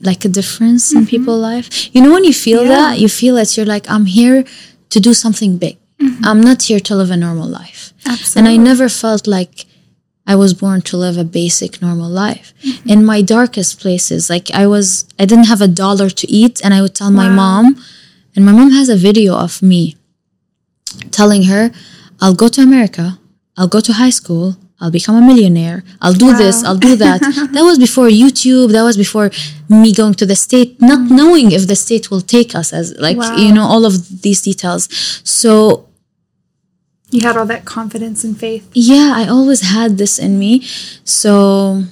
[0.01, 1.09] like a difference in mm-hmm.
[1.09, 1.93] people's life.
[1.93, 2.69] You know when you feel Yeah.
[2.69, 3.55] that, you feel it.
[3.55, 4.45] You're like, I'm here
[4.89, 5.77] to do something big.
[6.07, 6.25] Mm-hmm.
[6.25, 7.93] I'm not here to live a normal life.
[8.05, 8.39] Absolutely.
[8.39, 9.65] And I never felt like
[10.25, 12.53] I was born to live a basic normal life.
[12.63, 12.89] Mm-hmm.
[12.89, 16.73] In my darkest places, like I was, I didn't have a dollar to eat, and
[16.73, 17.81] I would tell my mom,
[18.35, 19.95] and my mom has a video of me
[21.11, 21.71] telling her,
[22.21, 23.19] I'll go to America,
[23.55, 25.83] I'll go to high school, I'll become a millionaire.
[26.01, 26.63] I'll do this.
[26.63, 27.19] I'll do that.
[27.53, 28.71] that was before YouTube.
[28.73, 29.31] That was before
[29.69, 31.15] me going to the state, not mm-hmm.
[31.15, 33.35] knowing if the state will take us as like Wow.
[33.37, 34.87] you know all of these details.
[35.23, 35.86] So
[37.09, 38.69] You had all that confidence and faith.
[38.73, 40.61] yeah, I always had this in me.
[41.05, 41.83] So,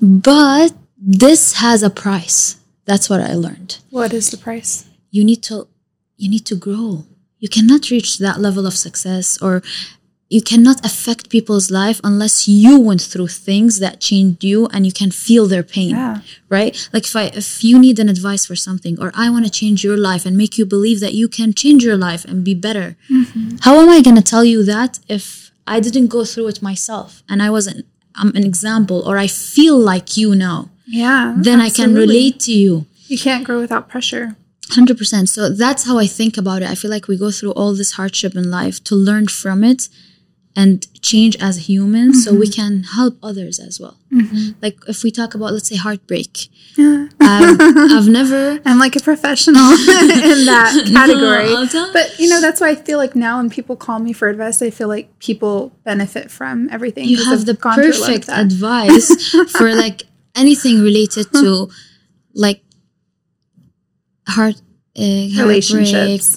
[0.00, 2.56] but this has a price.
[2.84, 3.78] That's what I learned.
[3.90, 4.84] What is the price?
[5.10, 5.68] You need to,
[6.16, 7.04] you need to grow.
[7.38, 9.62] You cannot reach that level of success or
[10.30, 14.92] you cannot affect people's life unless you went through things that changed you and you
[14.92, 16.20] can feel their pain Yeah.
[16.56, 19.50] right like if i if you need an advice for something or i want to
[19.60, 22.54] change your life and make you believe that you can change your life and be
[22.66, 23.56] better mm-hmm.
[23.66, 27.10] how am i going to tell you that if i didn't go through it myself
[27.30, 27.80] and i wasn't
[28.20, 31.34] i'm an example or i feel like you now Yeah.
[31.46, 32.72] then i can relate to you
[33.14, 34.26] You can't grow without pressure.
[34.70, 37.72] 100% so that's how i think about it i feel like we go through all
[37.74, 39.88] this hardship in life to learn from it
[40.60, 40.72] and
[41.10, 43.96] change as humans so we can help others as well
[44.64, 46.32] like if we talk about let's say heartbreak
[46.76, 47.06] Yeah.
[47.30, 47.56] um,
[47.96, 49.68] i've never I'm like a professional
[50.34, 51.50] in that category.
[51.58, 54.26] I'll but you know, that's why I feel like now when people call me for
[54.34, 55.54] advice, I feel like people
[55.90, 57.04] benefit from everything.
[57.12, 59.08] You have I've the gone through a lot of perfect advice
[59.56, 59.98] for like
[60.42, 61.68] anything related to
[62.46, 62.60] like
[64.36, 64.56] heart
[64.98, 65.02] uh,
[65.44, 66.28] Relationships.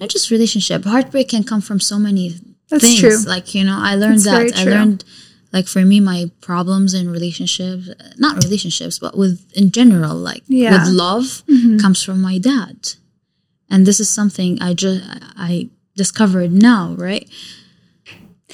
[0.00, 2.24] not just relationship heartbreak can come from so many
[2.70, 3.18] That's things true.
[3.34, 5.04] like you know i learned That's that i learned
[5.52, 10.72] like for me my problems in relationships not relationships but with in general like Yeah.
[10.72, 11.80] with love Mhm.
[11.80, 12.76] comes from my dad
[13.70, 15.02] and this is something i just
[15.36, 17.28] i discovered now right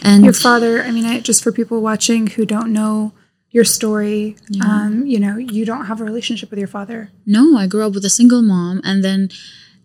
[0.02, 3.12] and Your father, I mean, I, just for people watching who don't know
[3.50, 7.10] your story, um, you know, you don't have a relationship with your father.
[7.26, 9.28] No, I grew up with a single mom, and then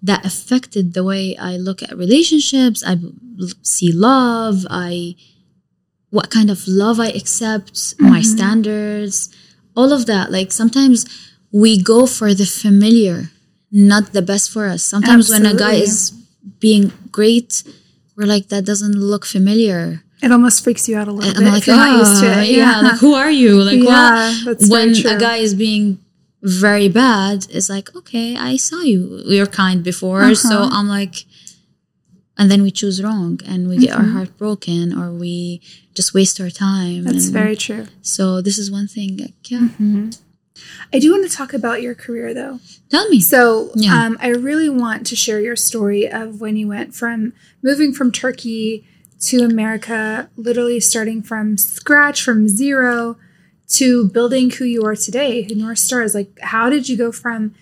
[0.04, 2.84] that affected the way I look at relationships.
[2.86, 2.98] I
[3.64, 4.66] see love.
[4.70, 5.16] I
[6.10, 9.30] what kind of love I accept, my standards,
[9.76, 10.32] all of that.
[10.32, 11.06] Like sometimes
[11.52, 13.32] we go for the familiar,
[13.72, 14.84] not the best for us.
[14.84, 16.12] Sometimes when a guy is
[16.60, 17.64] being great,
[18.16, 20.04] we're like that doesn't look familiar.
[20.24, 22.22] It almost freaks you out a little And bit I'm like, if you're not used
[22.24, 22.50] to "Ah, it.
[22.50, 23.62] yeah, like who are you?
[23.62, 24.46] Like Yeah, what?
[24.46, 26.00] that's very when a guy is being
[26.46, 29.22] very bad, it's like, okay, I saw you.
[29.26, 30.70] You're kind before, so Uh-huh.
[30.78, 31.26] I'm like,
[32.38, 34.14] and then we choose wrong, and we get our Mm-hmm.
[34.16, 35.62] heart broken, or we
[35.96, 37.04] just waste our time.
[37.06, 37.86] That's and very true.
[38.02, 39.18] So this is one thing.
[39.18, 39.68] Like, yeah,
[40.94, 42.60] I do want to talk about your career though.
[42.90, 43.20] tell me.
[43.20, 44.06] So, Yeah.
[44.06, 48.12] um, I really want to share your story of when you went from moving from
[48.12, 48.86] Turkey
[49.28, 53.18] to America, literally starting from scratch, from zero,
[53.68, 56.14] to building who you are today, who Noor Star is.
[56.16, 57.56] Like, how did you go from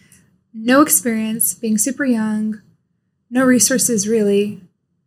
[0.54, 2.62] no experience, being super young,
[3.30, 4.62] no resources really,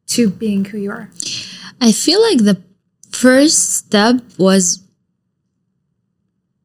[0.09, 1.11] to being who you are?
[1.81, 2.63] I feel like the
[3.13, 4.83] first step was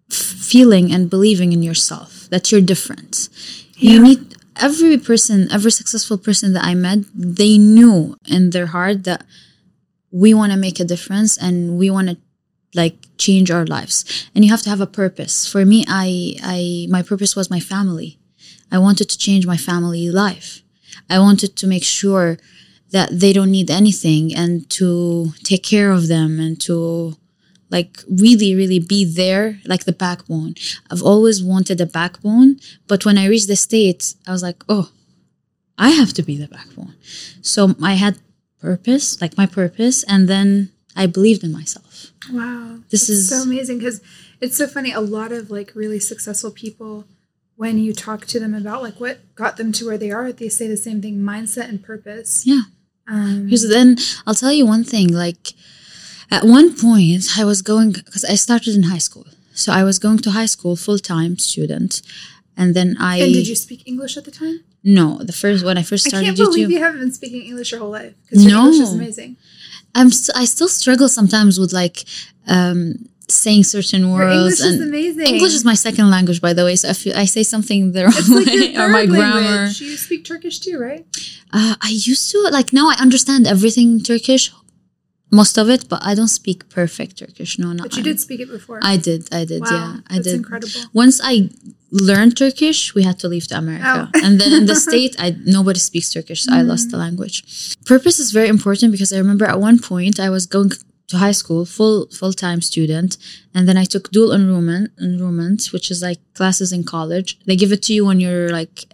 [0.09, 3.29] feeling and believing in yourself that you're different.
[3.77, 3.91] Yeah.
[3.91, 9.03] You need every person, every successful person that I met, they knew in their heart
[9.05, 9.25] that
[10.11, 12.17] we want to make a difference and we want to
[12.73, 12.95] like
[13.27, 13.95] change our lives.
[14.33, 15.35] And you have to have a purpose.
[15.53, 16.07] For me, I
[16.55, 16.59] I
[16.95, 18.11] my purpose was my family.
[18.75, 20.47] I wanted to change my family life.
[21.09, 22.37] I wanted to make sure
[22.91, 27.15] that they don't need anything and to take care of them and to
[27.75, 30.53] like really really be there like the backbone
[30.91, 34.87] i've always wanted a backbone but when i reached the states i was like oh
[35.77, 36.93] i have to be the backbone
[37.41, 38.15] so i had
[38.59, 41.90] purpose like my purpose and then i believed in myself
[42.31, 42.79] Wow.
[42.89, 44.01] This That's is- so amazing because
[44.39, 44.91] it's so funny.
[44.91, 47.05] A lot of like really successful people,
[47.55, 50.49] when you talk to them about like what got them to where they are, they
[50.49, 52.43] say the same thing mindset and purpose.
[52.45, 52.61] yeah
[53.07, 55.07] Um, Because then I'll tell you one thing.
[55.13, 55.53] Like
[56.29, 59.99] at one point, I was going because I started in high school, so I was
[59.99, 62.01] going to high school full time student,
[62.55, 64.57] and then I and did you speak English at the time?
[64.83, 66.23] no the first when I first started.
[66.25, 66.71] I can't believe YouTube.
[66.71, 68.61] you haven't been speaking English your whole life because your No.
[68.65, 69.37] English is amazing.
[69.95, 72.03] I'm st- I still struggle sometimes with like
[72.47, 75.27] um, saying certain Your words English and is amazing.
[75.27, 76.75] English is my second language, by the way.
[76.75, 79.81] So if I say something the wrong It's like your way or my grammar, language.
[79.81, 81.05] You speak Turkish too, right?
[81.53, 84.51] uh, I used to like now I understand everything Turkish,
[85.31, 87.57] most of it, but I don't speak perfect Turkish.
[87.57, 88.79] No, not But you I- did speak it before.
[88.83, 89.33] I did.
[89.33, 89.61] I did.
[89.61, 90.35] wow, yeah, I that's did.
[90.35, 90.81] incredible.
[90.93, 91.49] Once I
[91.91, 94.19] learned Turkish, we had to leave to America, Oh.
[94.25, 97.05] and then in the state, I nobody speaks Turkish, so I lost the mm.
[97.05, 97.77] language.
[97.85, 100.71] Purpose is very important because I remember at one point I was going
[101.11, 103.17] to high school, full full time student,
[103.53, 107.37] and then I took dual enrollment, enrollment, which is like classes in college.
[107.45, 108.85] They give it to you when you're like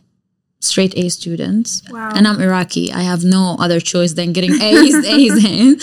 [0.67, 1.69] straight A students.
[1.89, 2.11] Wow.
[2.15, 2.85] And I'm Iraqi.
[2.91, 5.79] I have no other choice than getting A's, A's in.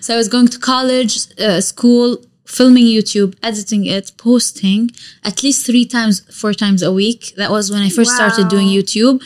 [0.00, 4.90] So I was going to college, uh, school, filming YouTube, editing it, posting
[5.24, 7.34] at least three times, four times a week.
[7.36, 9.22] That was when I first started doing YouTube.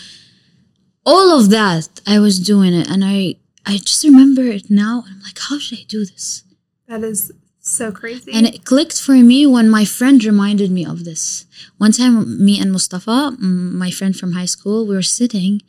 [1.05, 5.05] All of that, I was doing it, and I I just remember it now.
[5.07, 6.45] And I'm like, how should I do this?
[6.89, 8.33] That is so crazy.
[8.33, 11.47] And it clicked for me when my friend reminded me of this.
[11.79, 15.61] One time, me and Mustafa, my friend from high school, we were sitting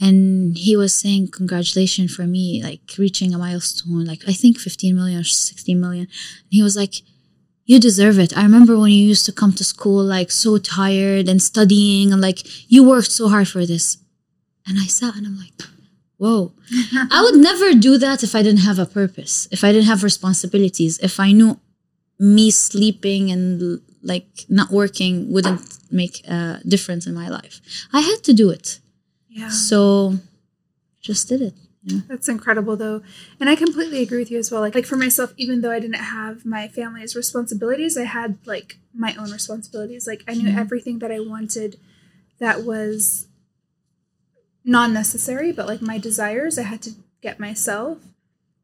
[0.00, 4.94] and he was saying, Congratulations for me, like reaching a milestone, like I think 15
[4.94, 6.04] million or 16 million.
[6.04, 6.96] And he was like,
[7.64, 8.36] You deserve it.
[8.36, 12.20] I remember when you used to come to school, like so tired and studying, and
[12.20, 12.40] like
[12.70, 13.98] you worked so hard for this.
[14.66, 15.52] And I sat and I'm like,
[16.22, 16.52] Whoa.
[17.16, 20.04] I would never do that if I didn't have a purpose, if I didn't have
[20.04, 21.58] responsibilities, if I knew
[22.36, 23.80] me sleeping and
[24.12, 27.60] like not working wouldn't make a difference in my life.
[27.92, 28.78] I had to do it.
[29.28, 29.48] yeah.
[29.48, 30.14] So
[31.00, 31.54] just did it.
[31.84, 32.02] know?
[32.08, 33.02] That's incredible though.
[33.40, 34.60] And I completely agree with you as well.
[34.60, 38.78] Like like for myself, even though I didn't have my family's responsibilities, I had like
[38.94, 40.06] my own responsibilities.
[40.06, 40.58] Like I knew Mhm.
[40.64, 41.70] everything that I wanted
[42.38, 43.26] that was
[44.64, 47.98] non necessary, but like my desires I had to get myself.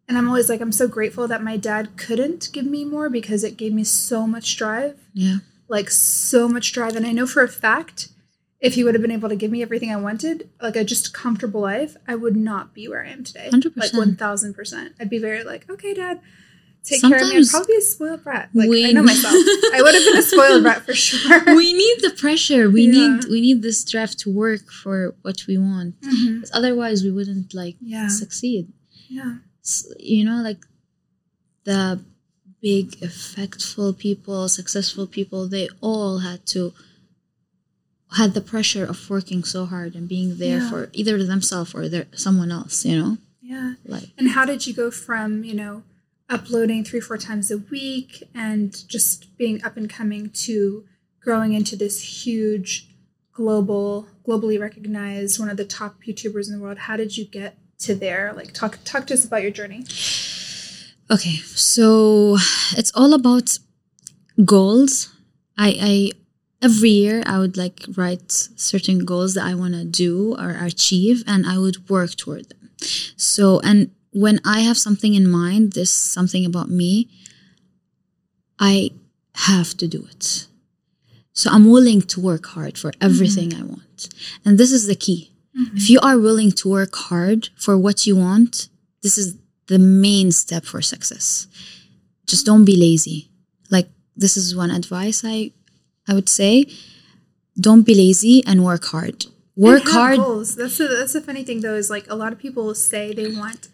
[0.06, 3.44] And I'm always like, I'm so grateful that my dad couldn't give me more because
[3.44, 4.98] it gave me so much drive.
[5.12, 5.38] Yeah.
[5.68, 6.96] Like so much drive.
[6.96, 8.08] And I know for a fact
[8.60, 11.14] if he would have been able to give me everything I wanted, like a just
[11.14, 13.50] comfortable life, I would not be where I am today.
[13.52, 13.76] 100%.
[13.76, 14.94] Like one thousand percent.
[14.98, 16.20] I'd be very like, okay, dad,
[16.88, 17.36] take care of me.
[17.38, 18.50] I'd Sometimes probably a spoiled brat.
[18.54, 19.34] Like we- I know myself.
[19.76, 21.40] I would have been a spoiled brat for sure.
[21.56, 22.68] we need the pressure.
[22.70, 22.92] We Yeah.
[23.18, 26.00] need we need this draft to work for what we want.
[26.00, 26.40] Mhm.
[26.40, 28.08] 'Cause Otherwise we wouldn't like Yeah.
[28.08, 28.64] succeed.
[29.08, 29.36] Yeah.
[29.64, 30.62] S- You know, like
[31.64, 32.00] the
[32.60, 36.72] big effectful people, successful people, they all had to
[38.12, 40.70] had the pressure of working so hard and being there Yeah.
[40.70, 43.18] for either themselves or their someone else, you know?
[43.42, 43.74] Yeah.
[43.86, 45.82] Like And how did you go from, you know,
[46.28, 50.84] uploading three, four times a week and just being up and coming to
[51.20, 52.88] growing into this huge
[53.32, 56.78] global, globally recognized, one of the top YouTubers in the world?
[56.78, 58.32] How did you get to there?
[58.34, 59.84] Like talk talk to us about your journey.
[61.10, 62.36] Okay, so
[62.76, 63.58] it's all about
[64.44, 65.14] goals.
[65.56, 66.10] I, I
[66.60, 71.24] every year I would like write certain goals that I want to do or achieve,
[71.26, 72.70] and I would work toward them.
[73.16, 77.08] So, and when I have something in mind, this something about me,
[78.58, 78.90] I
[79.34, 80.46] have to do it.
[81.32, 83.04] So I'm willing to work hard for mm-hmm.
[83.04, 84.08] everything I want,
[84.44, 85.32] and this is the key.
[85.58, 85.76] Mm-hmm.
[85.76, 88.68] If you are willing to work hard for what you want,
[89.02, 91.46] this is the main step for success.
[92.26, 93.30] Just don't be lazy.
[93.70, 95.52] Like this is one advice I
[96.08, 96.66] I would say.
[97.60, 99.26] Don't be lazy and work hard.
[99.56, 100.18] Work hard.
[100.18, 100.54] Goals.
[100.54, 101.74] That's a, that's a funny thing though.
[101.74, 103.68] Is like a lot of people say they want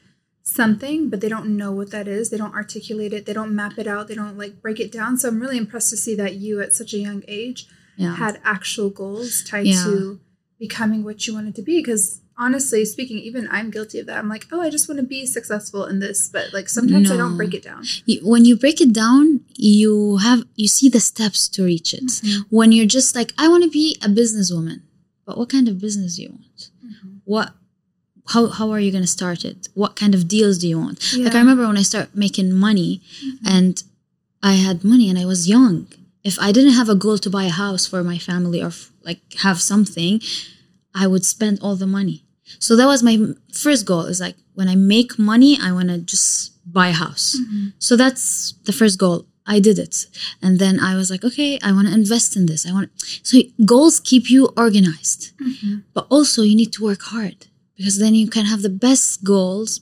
[0.44, 2.28] something, but they don't know what that is.
[2.30, 3.24] They don't articulate it.
[3.26, 4.08] They don't map it out.
[4.08, 5.16] They don't like break it down.
[5.16, 8.14] So I'm really impressed to see that you, at such a young age, Yeah.
[8.16, 9.82] had actual goals tied Yeah.
[9.84, 10.20] to
[10.58, 11.78] becoming what you wanted to be.
[11.78, 14.18] Because honestly speaking, even I'm guilty of that.
[14.18, 17.16] I'm like, oh, I just want to be successful in this, but like sometimes I
[17.16, 17.84] don't break it down.
[18.22, 22.04] When you break it down, you have you see the steps to reach it.
[22.06, 22.42] Mm-hmm.
[22.50, 24.82] When you're just like, I want to be a businesswoman,
[25.24, 26.70] but what kind of business do you want?
[26.84, 27.08] Mm-hmm.
[27.24, 27.54] What
[28.28, 29.68] how how are you going to start it?
[29.74, 30.98] What kind of deals do you want?
[31.16, 33.02] Like I remember when I started making money,
[33.46, 33.82] and
[34.42, 35.88] I had money and I was young.
[36.22, 38.90] If I didn't have a goal to buy a house for my family or f-
[39.02, 40.22] like have something,
[40.94, 42.24] I would spend all the money.
[42.58, 43.18] So that was my
[43.52, 44.02] first goal.
[44.02, 47.36] Is like when I make money, I want to just buy a house.
[47.38, 47.68] Mm-hmm.
[47.78, 49.26] So that's the first goal.
[49.46, 50.06] I did it,
[50.40, 52.66] and then I was like, okay, I want to invest in this.
[52.66, 52.90] I want.
[53.22, 55.80] So goals keep you organized, mm-hmm.
[55.92, 59.80] but also you need to work hard because then you can have the best goals,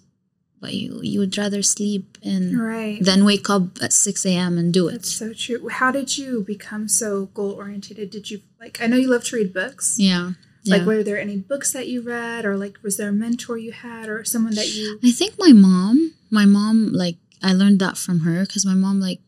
[0.61, 3.03] but you you would rather sleep and Right.
[3.05, 4.59] than wake up at six a.m.
[4.59, 4.93] and do it.
[4.93, 5.69] That's so true.
[5.69, 7.97] How did you become so goal oriented?
[8.11, 8.81] Did you like?
[8.81, 9.97] I know you love to read books.
[9.99, 10.33] Yeah.
[10.65, 10.87] Like, yeah.
[10.87, 14.09] were there any books that you read, or like, was there a mentor you had,
[14.09, 14.97] or someone that you?
[15.03, 19.01] I think my mom, my mom, like, I learned that from her because my mom,
[19.01, 19.19] like,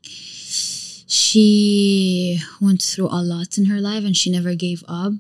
[1.06, 5.12] she went through a lot in her life and she never gave up.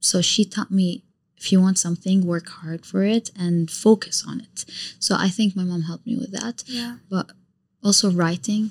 [0.00, 1.03] So she taught me
[1.44, 4.64] if you want something, work hard for it and focus on it.
[4.98, 6.64] So I think my mom helped me with that.
[6.66, 6.96] Yeah.
[7.10, 7.26] But
[7.82, 8.70] also writing.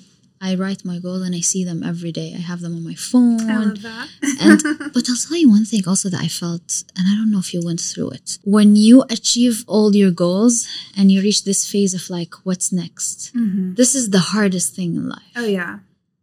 [0.49, 2.29] I write my goals and I see them every day.
[2.35, 3.49] I have them on my phone.
[3.49, 4.07] I love that.
[4.45, 4.59] And
[4.95, 7.53] but I'll tell you one thing also that I felt, and I don't know if
[7.53, 8.39] you went through it.
[8.43, 13.17] When you achieve all your goals and you reach this phase of like, what's next?
[13.33, 13.75] Mhm.
[13.79, 15.33] This is the hardest thing in life.
[15.39, 15.73] Oh yeah,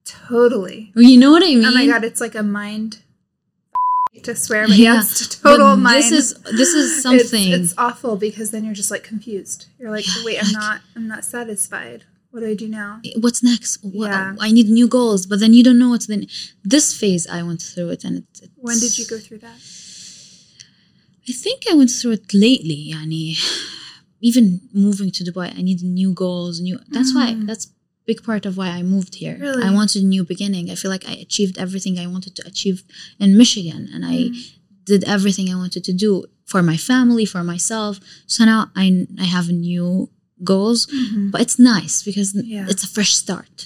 [0.05, 0.93] totally.
[0.97, 1.65] You know what I mean?
[1.65, 2.99] Oh my god, it's like a mind
[4.25, 6.03] to swear, but yeah, it's total but mind.
[6.03, 7.53] This is this is something.
[7.53, 9.67] It's, awful because then you're just like confused.
[9.79, 12.05] You're like, wait, I'm not, I'm not satisfied.
[12.31, 13.01] What do I do now?
[13.19, 13.79] What's next?
[13.83, 14.37] What, Yeah.
[14.39, 16.29] I need new goals, but then you don't know what's the
[16.65, 17.27] this phase.
[17.27, 19.59] I went through it, and it, it's, When did you go through that?
[21.29, 22.93] I think I went through it lately.
[22.93, 23.37] Yani,
[24.21, 26.61] even moving to Dubai, I need new goals.
[26.61, 26.79] New.
[26.89, 27.33] That's why.
[27.33, 27.47] Mm.
[27.47, 27.67] That's
[28.11, 29.37] big part of why I moved here.
[29.47, 29.63] Really?
[29.69, 30.65] I wanted a new beginning.
[30.73, 32.79] I feel like I achieved everything I wanted to achieve
[33.25, 34.33] in Michigan, and I Mm.
[34.91, 36.11] did everything I wanted to do
[36.53, 37.95] for my family, for myself.
[38.35, 38.85] So now I
[39.25, 39.89] I have new
[40.53, 41.31] goals, Mhm.
[41.33, 42.67] but it's nice because Yeah.
[42.73, 43.57] it's a fresh start.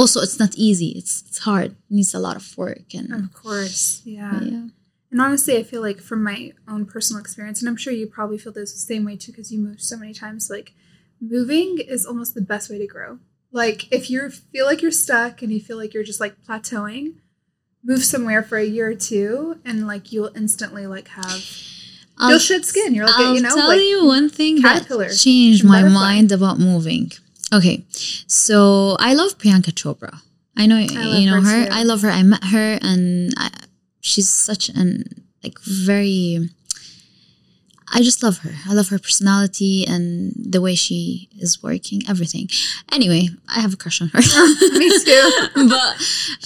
[0.00, 0.90] Also, it's not easy.
[1.00, 1.70] It's it's hard.
[1.88, 3.82] It needs a lot of work and Of course,
[4.18, 4.38] yeah.
[4.52, 4.66] yeah.
[5.12, 6.38] And honestly, I feel like from my
[6.72, 9.48] own personal experience, and I'm sure you probably feel this the same way too, because
[9.52, 10.42] you moved so many times.
[10.56, 10.68] Like,
[11.34, 13.10] moving is almost the best way to grow.
[13.52, 17.14] Like, if you feel like you're stuck and you feel like you're just like plateauing,
[17.82, 21.44] move somewhere for a year or two, and like you'll instantly like have
[22.18, 22.94] I'll, you'll shed skin.
[22.94, 24.86] You're like, I'll you know, tell like you one thing that
[25.18, 26.00] changed my butterfly.
[26.00, 27.12] mind about moving.
[27.52, 27.84] Okay,
[28.26, 30.20] so I love Priyanka Chopra.
[30.56, 31.68] I know love you know her her.
[31.72, 32.10] I love her.
[32.10, 33.50] I met her, and I,
[34.00, 35.04] she's such an
[35.42, 36.50] like very.
[37.92, 38.52] I just love her.
[38.68, 42.48] I love her personality and the way she is working, everything.
[42.92, 44.20] Anyway, I have a crush on her.
[44.78, 45.30] Me too.
[45.74, 45.92] but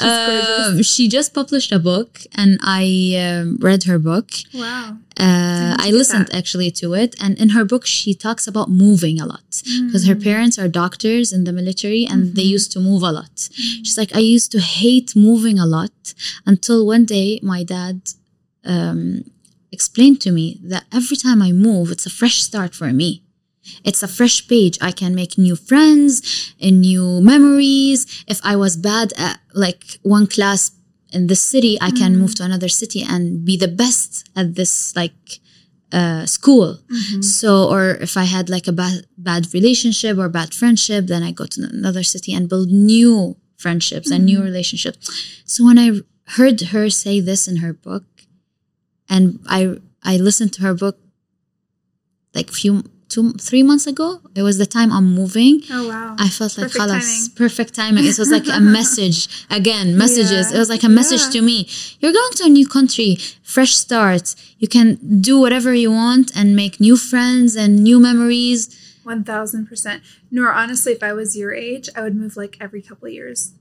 [0.09, 2.85] um, she just published a book, and I
[3.25, 4.31] um, read her book.
[4.55, 4.97] Wow.
[5.21, 6.35] Uh, I listened that.
[6.41, 9.45] actually to it, and in her book, she talks about moving a lot
[9.87, 10.25] because her Mm.
[10.31, 12.55] parents are doctors in the military and they Mhm.
[12.57, 13.35] used to move a lot.
[13.87, 15.97] She's like, I used to hate moving a lot
[16.47, 17.97] until one day my dad
[18.75, 19.25] um,
[19.77, 23.11] explained to me that every time I move, it's a fresh start for me.
[23.89, 24.77] It's a fresh page.
[24.89, 26.13] I can make new friends
[26.65, 28.01] and new memories.
[28.35, 29.83] If I was bad at like
[30.17, 30.63] one class
[31.17, 32.19] in this city, I can Mm.
[32.23, 34.09] move to another city and be the best
[34.41, 35.21] at this like
[36.01, 36.69] uh, school.
[36.91, 37.23] Mhm.
[37.39, 38.97] So, or if I had like a bad
[39.29, 43.15] bad relationship or bad friendship, then I go to another city and build new
[43.65, 44.49] friendships and new Mhm.
[44.51, 44.99] relationships.
[45.53, 45.89] So when I
[46.37, 48.05] heard her say this in her book,
[49.09, 50.99] and I I listened to her book
[52.35, 54.21] like few two three months ago.
[54.35, 55.61] It was the time I'm moving.
[55.71, 56.17] Oh wow.
[56.19, 57.37] I felt like Perfect "Khalas, timing.
[57.37, 58.05] perfect timing.
[58.13, 60.51] It was like a message again, messages.
[60.51, 60.57] Yeah.
[60.57, 61.31] It was like a message Yeah.
[61.35, 61.69] to me.
[62.01, 64.35] You're going to a new country, fresh start.
[64.59, 68.61] You can do whatever you want and make new friends and new memories.
[69.05, 70.03] One thousand percent.
[70.31, 73.53] Noor honestly, if I was your age, I would move like every couple of years.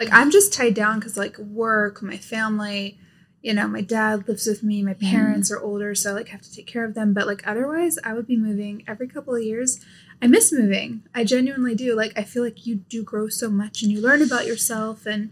[0.00, 2.98] Like I'm just tied down because like work, my family,
[3.42, 5.10] you know, my dad lives with me, my Yeah.
[5.10, 7.12] parents are older, so I like have to take care of them.
[7.12, 9.78] But like otherwise, I would be moving every couple of years.
[10.20, 11.02] I miss moving.
[11.14, 11.94] I genuinely do.
[11.94, 15.30] Like I feel like you do grow so much and you learn about yourself and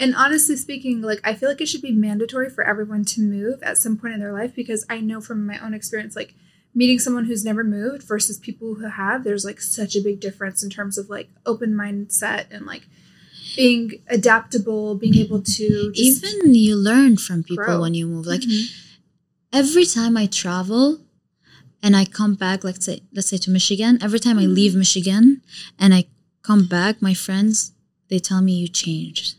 [0.00, 3.62] and honestly speaking, like I feel like it should be mandatory for everyone to move
[3.64, 6.34] at some point in their life because I know from my own experience, like
[6.74, 10.62] meeting someone who's never moved versus people who have, there's like such a big difference
[10.62, 12.86] in terms of like open mindset and like
[13.56, 17.80] being adaptable, being able to Even you learn from people grow.
[17.80, 18.26] when you move.
[18.26, 18.66] Like Mhm.
[19.52, 21.00] every time I travel
[21.82, 25.42] and I come back, let's say let's say to Michigan, every time I leave Michigan
[25.78, 26.06] and I
[26.42, 27.72] come back, my friends
[28.08, 29.34] they tell me you changed.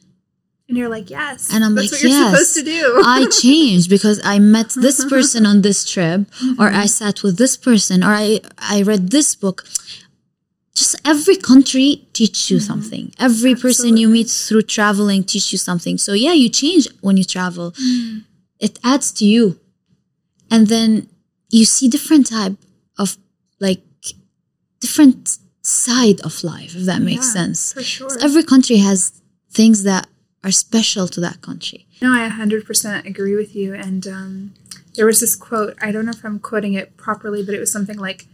[0.68, 3.02] and you're like, yes, And I'm that's like, what you're yes, supposed to do.
[3.04, 6.20] I changed because I met this person on this trip,
[6.60, 8.28] or I sat with this person, or I
[8.76, 9.58] I read this book.
[10.80, 13.12] Just every country teaches you something.
[13.20, 15.98] Every person you meet through traveling teach you something.
[15.98, 17.72] So yeah, you change when you travel.
[17.74, 18.24] Mm.
[18.60, 19.60] It adds to you,
[20.50, 20.90] and then
[21.50, 22.56] you see different type
[22.98, 23.18] of
[23.60, 23.82] like
[24.80, 26.74] different side of life.
[26.76, 27.74] If that makes Yeah, sense.
[27.74, 28.18] for sure.
[28.22, 29.12] Every country has
[29.52, 30.08] things that
[30.46, 31.88] are special to that country.
[32.02, 33.74] No, I 100% agree with you.
[33.74, 34.54] And um,
[34.96, 37.72] there was this quote, I don't know if I'm quoting it properly, but it was
[37.72, 38.26] something like,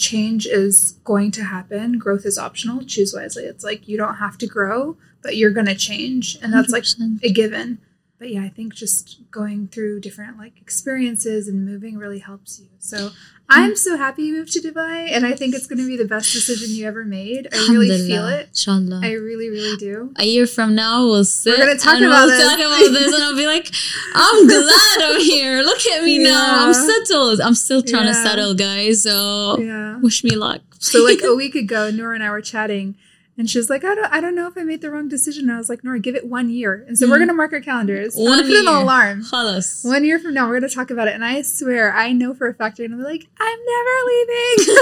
[0.00, 3.44] change is going to happen, growth is optional, choose wisely.
[3.44, 6.38] It's like you don't have to grow, but you're going to change.
[6.42, 7.22] And that's like 100%.
[7.22, 7.78] a given.
[8.18, 12.68] But yeah, I think just going through different like experiences and moving really helps you.
[12.78, 13.10] So
[13.52, 16.04] I'm so happy you moved to Dubai, and I think it's going to be the
[16.04, 17.48] best decision you ever made.
[17.52, 18.48] I really feel it.
[18.50, 19.00] Inshallah.
[19.02, 20.12] I really, really do.
[20.16, 22.48] a year from now we'll sit gonna talk and about we'll this.
[22.48, 23.68] talk about this and I'll be like,
[24.14, 25.62] I'm glad I'm here.
[25.62, 26.66] Look at me now.
[26.66, 27.40] I'm settled.
[27.40, 29.02] I'm still trying to settle, guys.
[29.02, 29.98] So Yeah.
[29.98, 30.60] wish me luck.
[30.78, 32.94] So like a week ago, Nora and I were chatting,
[33.40, 35.44] and she's like, I don't, I don't know if I made the wrong decision.
[35.44, 36.84] And I was like, Nora, give it one year.
[36.86, 37.10] And so mm.
[37.10, 38.14] we're going to mark our calendars.
[38.14, 38.60] One put year.
[38.60, 39.24] an alarm.
[39.82, 41.14] One year from now, we're going to talk about it.
[41.14, 43.94] And I swear, I know for a fact you're going to be like, I'm never
[44.04, 44.56] leaving.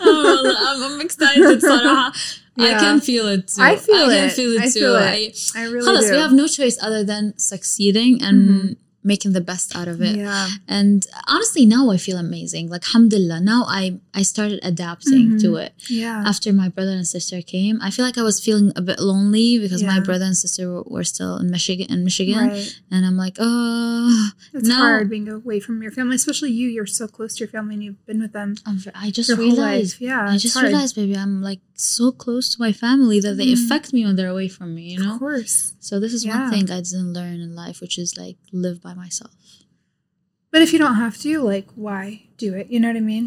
[0.00, 1.62] oh, I'm, I'm, excited.
[1.62, 2.10] Uh,
[2.56, 2.68] yeah.
[2.68, 3.60] I can feel it too.
[3.60, 4.16] I feel I it.
[4.16, 4.70] I can feel it I too.
[4.70, 5.52] Feel it.
[5.56, 6.12] I, I really halas, do.
[6.12, 8.72] we have no choice other than succeeding and mm-hmm
[9.04, 10.16] making the best out of it.
[10.16, 10.48] Yeah.
[10.66, 12.70] And honestly, now I feel amazing.
[12.70, 15.56] Like, alhamdulillah, now I, I started adapting to mm-hmm.
[15.56, 15.74] it.
[15.90, 16.24] Yeah.
[16.26, 19.58] After my brother and sister came, I feel like I was feeling a bit lonely
[19.58, 21.86] because my brother and sister were, were still in Michigan.
[21.90, 22.80] In Michigan, Right.
[22.90, 26.68] and I'm like, oh, It's now hard being away from your family, especially you.
[26.68, 30.00] You're so close to your family and you've been with them I'm, I just realized.
[30.00, 30.26] Yeah.
[30.28, 30.68] I just hard.
[30.68, 33.64] realized, baby, I'm like so close to my family that they Mm.
[33.64, 34.92] affect me when they're away from me.
[34.92, 35.14] You know.
[35.14, 35.72] Of course.
[35.80, 36.42] So this is Yeah.
[36.42, 39.32] one thing I didn't learn in life, which is like live by myself.
[40.52, 42.68] But if you don't have to, like, why do it?
[42.70, 43.26] You know what I mean?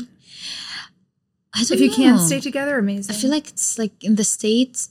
[1.54, 1.96] I don't If you know.
[1.96, 3.14] can stay together, amazing.
[3.14, 4.90] I feel like it's like in the states.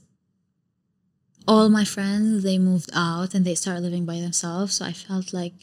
[1.48, 5.32] All my friends they moved out and they started living by themselves, so I felt
[5.32, 5.54] like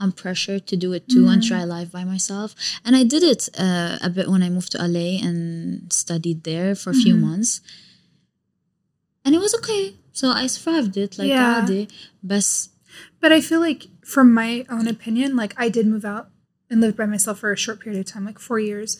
[0.00, 1.48] I'm pressured to do it too and Mhm.
[1.48, 2.54] try life by myself.
[2.84, 6.74] And I did it uh, a bit when I moved to LA and studied there
[6.74, 7.20] for a few Mhm.
[7.28, 7.60] months,
[9.24, 9.94] and it was okay.
[10.12, 11.60] So I survived it like Yeah.
[11.60, 11.86] عادي.
[12.26, 12.68] بس
[13.20, 13.82] But I feel like,
[14.14, 16.26] from my own opinion, like I did move out
[16.70, 18.90] and lived by myself for a short period of time, like four years.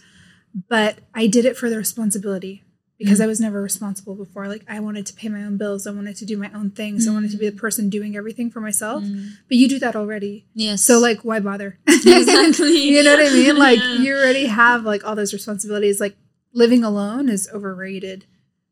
[0.68, 2.54] But I did it for the responsibility
[2.99, 3.23] because Mm.
[3.23, 4.47] I was never responsible before.
[4.47, 7.07] Like I wanted to pay my own bills, I wanted to do my own things,
[7.07, 9.03] I wanted to be the person doing everything for myself.
[9.03, 9.29] Mm.
[9.47, 10.83] But you do that already, yes.
[10.83, 11.79] so like why bother?
[11.87, 12.77] Exactly.
[12.95, 13.55] you know what I mean?
[13.57, 13.99] Like Yeah.
[14.03, 15.99] you already have like all those responsibilities.
[15.99, 16.15] Like
[16.53, 18.25] living alone is overrated.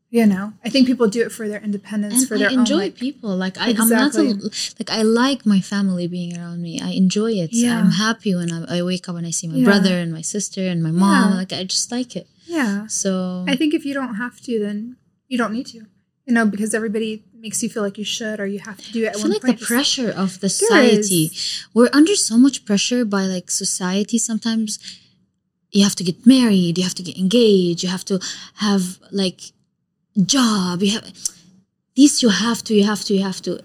[0.09, 2.75] You know, I think people do it for their independence, and for their I enjoy
[2.75, 3.35] own like people.
[3.35, 4.23] Like I, I'm not a,
[4.79, 6.79] like I like my family being around me.
[6.81, 7.49] I enjoy it.
[7.51, 7.77] Yeah.
[7.77, 9.65] I'm happy when I, I wake up and I see my Yeah.
[9.65, 11.31] brother and my sister and my mom.
[11.31, 11.37] Yeah.
[11.39, 12.25] Like I just like it.
[12.47, 12.87] Yeah.
[12.87, 15.81] So I think if you don't have to, then you don't need to.
[16.25, 19.05] You know, because everybody makes you feel like you should or you have to do
[19.05, 19.09] it.
[19.09, 21.31] I feel one like point, the pressure of the society.
[21.73, 24.17] We're under so much pressure by like society.
[24.17, 24.77] Sometimes
[25.71, 26.77] you have to get married.
[26.77, 27.81] You have to get engaged.
[27.83, 28.19] You have to
[28.55, 29.39] have like
[30.25, 30.81] job.
[30.83, 31.13] You have
[31.95, 32.21] this.
[32.21, 32.73] You have to.
[32.73, 33.13] You have to.
[33.13, 33.61] You have to.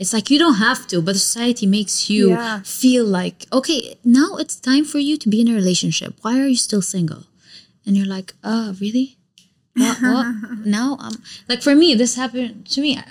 [0.00, 2.60] It's like you don't have to, but society makes you Yeah.
[2.64, 3.96] feel like okay.
[4.04, 6.14] Now it's time for you to be in a relationship.
[6.22, 7.22] Why are you still single?
[7.86, 9.18] And you're like, oh, really?
[9.76, 9.98] What?
[10.02, 10.66] what?
[10.66, 12.96] now I'm like for me, this happened to me.
[12.96, 13.04] I,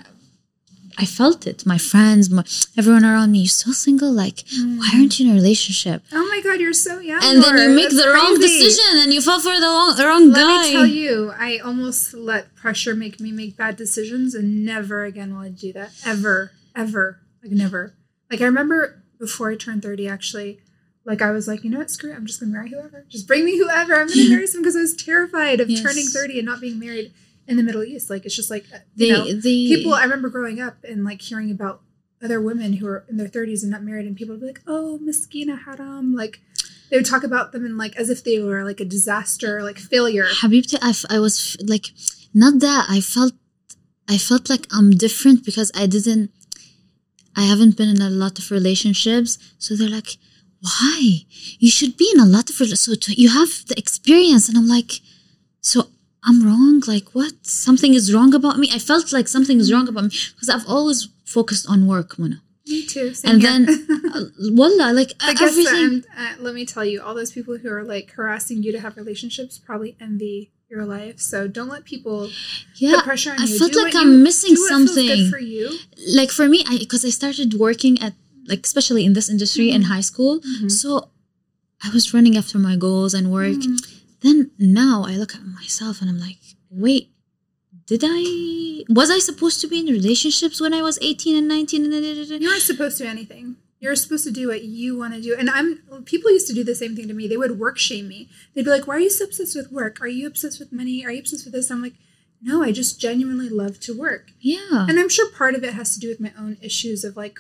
[0.98, 1.66] I felt it.
[1.66, 2.44] My friends, my,
[2.78, 4.12] everyone around me, you're still single.
[4.12, 5.00] Like, why mm.
[5.00, 6.04] aren't you in a relationship?
[6.12, 7.20] Oh my God, you're so young.
[7.24, 10.30] And then you make the wrong decision and you fall for the wrong, the wrong
[10.30, 10.64] Let guy.
[10.64, 15.34] me tell you, I almost let pressure make me make bad decisions, and never again
[15.34, 15.92] will I do that.
[16.06, 17.96] Ever, ever, like never.
[18.30, 20.60] Like I remember before I turned thirty, actually,
[21.06, 23.06] like I was like, you know what, screw it, I'm just gonna marry whoever.
[23.10, 23.94] Just bring me whoever.
[23.96, 25.82] I'm gonna marry someone because I was terrified of Yes.
[25.82, 27.14] turning thirty and not being married
[27.48, 28.10] in the Middle East.
[28.10, 29.94] Like it's just like uh, you know, they, people.
[29.94, 31.82] I remember growing up and like hearing about
[32.24, 34.62] other women who are in their 30s and not married, and people would be like,
[34.68, 36.40] "Oh, miskina haram," like.
[36.90, 39.80] They would talk about them and like as if they were like a disaster, like
[39.80, 40.26] failure.
[40.42, 41.88] Habibti, I, f- I was f- like,
[42.36, 43.34] not that I felt,
[44.08, 46.30] I felt like I'm different because I didn't,
[47.36, 49.40] I haven't been in a lot of relationships.
[49.58, 50.18] So they're like,
[50.68, 51.00] why?
[51.60, 54.68] You should be in a lot of so to, you have the experience, and I'm
[54.78, 54.92] like,
[55.62, 55.78] so
[56.24, 56.82] I'm wrong.
[56.88, 57.34] Like what?
[57.46, 58.70] Something is wrong about me.
[58.74, 62.42] I felt like something is wrong about me because I've always focused on work, Mona.
[62.66, 63.14] Me too.
[63.26, 63.50] And here.
[63.52, 63.62] then,
[64.16, 64.22] uh,
[64.60, 66.04] wallah, like I guess everything.
[66.18, 68.96] uh, let me tell you, all those people who are like harassing you to have
[68.96, 71.20] relationships probably envy your life.
[71.20, 72.30] So don't let people
[72.76, 73.60] yeah, put pressure on I you.
[73.60, 75.30] felt Do like I'm you- missing do what feels something.
[75.30, 75.78] for you.
[76.16, 78.14] like for me i because i started working at
[78.48, 80.70] like especially in this industry in high school Mhm.
[80.72, 81.10] so
[81.86, 83.78] i was running after my goals and work Mm.
[84.22, 86.40] then now i look at myself and i'm like
[86.70, 87.10] wait
[87.88, 91.84] did i was i supposed to be in relationships when i was 18 and 19
[91.86, 92.36] and da- da- da- da?
[92.44, 93.46] You aren't supposed to do anything.
[93.80, 95.36] You're supposed to do what you want to do.
[95.38, 95.70] And I'm
[96.06, 97.28] people used to do the same thing to me.
[97.28, 98.30] They would work shame me.
[98.54, 100.00] They'd be like, "Why are you so obsessed with work?
[100.04, 101.04] Are you obsessed with money?
[101.06, 101.98] Are you obsessed with this?" I'm like,
[102.42, 105.90] "No, I just genuinely love to work." yeah And I'm sure part of it has
[105.94, 107.38] to do with my own issues of like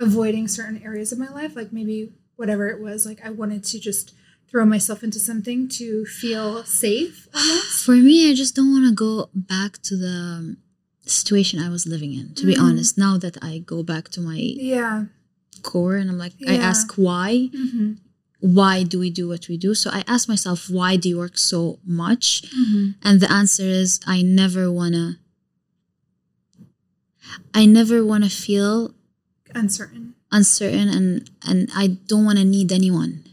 [0.00, 3.78] avoiding certain areas of my life, like maybe whatever it was, like I wanted to
[3.80, 4.14] just
[4.50, 7.84] throw myself into something to feel safe almost.
[7.84, 10.56] for me i just don't want to go back to the
[11.06, 12.60] situation i was living in to be Mhm.
[12.62, 15.06] honest now that i go back to my Yeah.
[15.62, 17.92] core and i'm like i ask why Mm-hmm.
[18.38, 19.74] why do we do what we do?
[19.74, 22.42] So I ask myself, why do you work so much?
[22.54, 22.90] Mm-hmm.
[23.02, 25.16] And the answer is, I never wanna,
[27.54, 28.94] I never wanna feel
[29.54, 30.14] Uncertain.
[30.32, 33.24] uncertain and, and I don't wanna need anyone.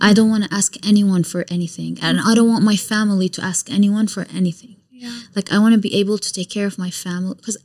[0.00, 1.98] I don't wanna ask anyone for anything.
[2.02, 4.76] And I don't want my family to ask anyone for anything.
[4.90, 5.20] Yeah.
[5.36, 7.34] Like I wanna be able to take care of my family.
[7.36, 7.56] Because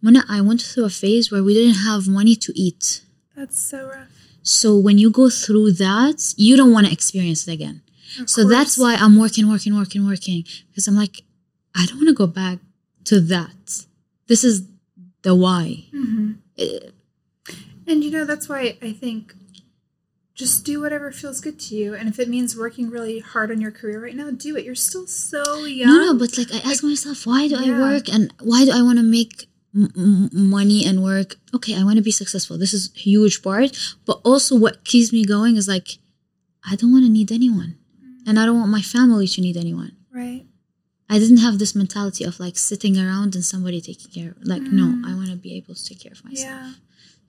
[0.00, 3.02] when I went through a phase where we didn't have money to eat.
[3.36, 4.08] That's so rough.
[4.42, 7.82] So when you go through that, you don't want to experience it again.
[8.20, 10.44] Of So that's why I'm working, working, working, working.
[10.68, 11.22] Because I'm like,
[11.74, 12.58] I don't want to go back
[13.06, 13.84] to that.
[14.28, 14.62] This is
[15.22, 15.86] the why.
[15.92, 16.36] Mhm.
[16.58, 16.90] Uh,
[17.86, 19.34] And you know, that's why I think
[20.34, 21.94] just do whatever feels good to you.
[21.94, 24.64] And if it means working really hard on your career right now, do it.
[24.64, 25.88] You're still so young.
[25.88, 28.82] No, no, but like I ask myself, why do I work and why do I
[28.82, 31.36] want to make m- m- money and work?
[31.54, 32.58] Okay, I want to be successful.
[32.58, 35.98] This is a huge part, but also what keeps me going is like
[36.70, 37.76] I don't want to need anyone,
[38.26, 39.92] and I don't want my family to need anyone.
[40.12, 40.44] right.
[41.08, 44.30] I didn't have this mentality of like sitting around and somebody taking care.
[44.32, 45.04] Of, like no, mm.
[45.06, 46.50] I want to be able to take care of myself.
[46.50, 46.72] Yeah.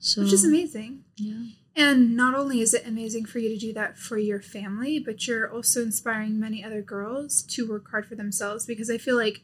[0.00, 1.04] So Which is amazing.
[1.16, 4.98] yeah, And not only is it amazing for you to do that for your family,
[5.00, 9.16] but you're also inspiring many other girls to work hard for themselves because I feel
[9.16, 9.40] like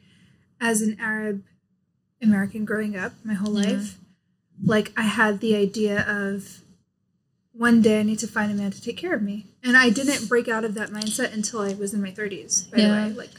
[0.61, 1.43] as an Arab
[2.22, 3.70] American growing up my whole Yeah.
[3.78, 3.99] life,
[4.64, 6.61] like I had the idea of
[7.53, 9.47] one day I need to find a man to take care of me.
[9.62, 12.78] And I didn't break out of that mindset until I was in my 30s, by
[12.78, 12.89] Yeah.
[12.89, 13.16] the way.
[13.16, 13.30] Like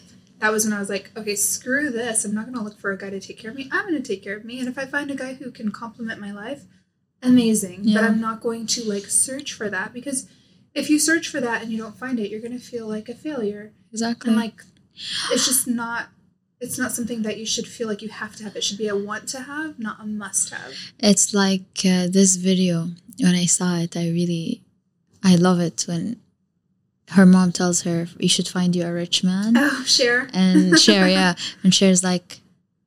[0.46, 2.24] that was when I was like, okay, screw this.
[2.24, 3.68] I'm not going to look for a guy to take care of me.
[3.72, 4.60] I'm going to take care of me.
[4.60, 6.66] And if I find a guy who can complement my life,
[7.24, 7.91] amazing.
[7.91, 10.30] But I'm not going to like search for that because
[10.76, 13.10] if you search for that and you don't find it, you're going to feel like
[13.10, 13.74] a failure.
[13.91, 14.30] exactly.
[14.30, 14.62] And like
[15.32, 16.10] it's just not
[16.62, 18.56] it's not something that you should feel like you have to have.
[18.56, 20.74] It should be a want to have, not a must have.
[21.00, 22.89] It's like uh, this video.
[23.20, 24.62] When I saw it, I really,
[25.24, 26.22] I love it when
[27.12, 30.28] her mom tells her, "You should find you a rich man." Oh, Cher.
[30.34, 32.39] And Cher, yeah, and Cher's like,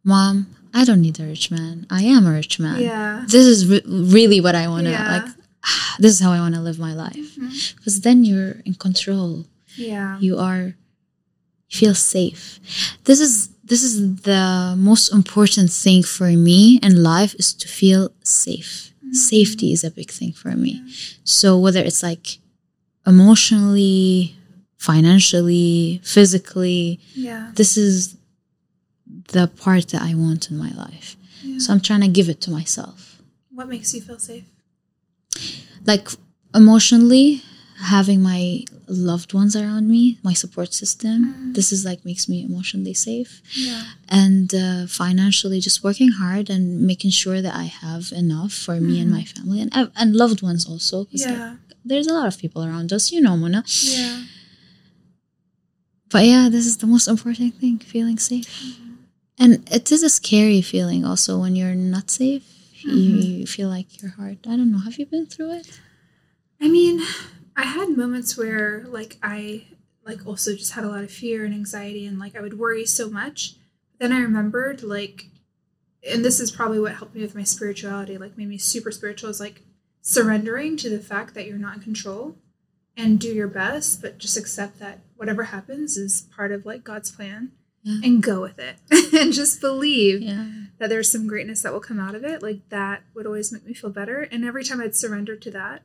[0.05, 1.87] "Mom, I don't need a rich man.
[1.91, 2.81] I am a rich man.
[2.81, 3.25] Yeah.
[3.27, 5.13] This is re- really what I want to Yeah.
[5.25, 5.35] like.
[5.99, 7.17] This is how I want to live my life.
[7.37, 7.77] Mm-hmm.
[7.77, 9.45] Because then you're in control.
[9.77, 10.19] Yeah.
[10.21, 10.75] You are,
[11.69, 12.61] you feel safe.
[13.05, 18.11] This is this is the most important thing for me in life is to feel
[18.23, 18.93] safe.
[19.05, 19.13] Mm-hmm.
[19.13, 20.83] Safety is a big thing for me.
[21.25, 22.39] So whether it's like
[23.09, 24.37] emotionally,
[24.77, 27.51] financially, physically, Yeah.
[27.55, 28.17] this is
[29.33, 31.09] the part that I want in my life.
[31.43, 31.59] Yeah.
[31.59, 32.99] So I'm trying to give it to myself.
[33.51, 34.45] What makes you feel safe?
[35.91, 36.09] Like
[36.55, 37.43] emotionally,
[37.97, 42.95] having my loved ones around me, my support system, this is like makes me emotionally
[42.95, 43.33] safe.
[43.55, 43.83] Yeah.
[44.09, 48.95] And uh, financially, just working hard and making sure that I have enough for me
[49.03, 51.05] and my family and and loved ones also.
[51.05, 51.55] 'cause, like, Yeah.
[51.85, 53.65] There's a lot of people around us, you know, Mona.
[53.83, 54.25] Yeah.
[56.11, 58.49] But yeah, this is the most important thing feeling safe.
[58.49, 58.95] Mm-hmm.
[59.41, 62.45] And it is a scary feeling also when you're not safe.
[62.81, 64.39] You, you feel like your heart.
[64.47, 64.79] I don't know.
[64.79, 65.81] Have you been through it?
[66.61, 67.01] I mean,
[67.57, 69.67] I had moments where like I
[70.05, 72.87] like also just had a lot of fear and anxiety and like I would worry
[72.87, 73.57] so much.
[73.99, 75.27] Then I remembered like
[76.09, 79.31] and this is probably what helped me with my spirituality, like made me super spiritual
[79.31, 79.63] is like
[80.13, 82.35] surrendering to the fact that you're not in control
[82.97, 87.11] and do your best, but just accept that whatever happens is part of like God's
[87.11, 87.53] plan
[87.83, 88.01] Yeah.
[88.03, 88.77] and go with it
[89.15, 90.49] and just believe Yeah.
[90.79, 92.43] that there's some greatness that will come out of it.
[92.43, 94.23] Like that would always make me feel better.
[94.23, 95.83] And every time I'd surrender to that,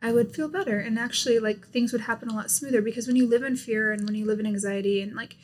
[0.00, 0.78] I would feel better.
[0.78, 3.90] And actually, like things would happen a lot smoother because when you live in fear
[3.90, 5.36] and when you live in anxiety and like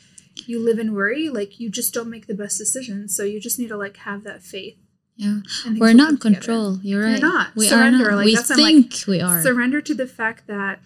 [0.45, 3.13] you live in worry, like you just don't make the best decisions.
[3.15, 4.77] So you just need to like have that faith.
[5.15, 5.39] Yeah.
[5.77, 6.35] We're not in come together.
[6.35, 6.79] control.
[6.81, 7.21] You're right.
[7.21, 7.55] not.
[7.55, 8.17] We Surrender, are not.
[8.17, 9.41] like, we what think we are.
[9.41, 10.79] Surrender to the fact that,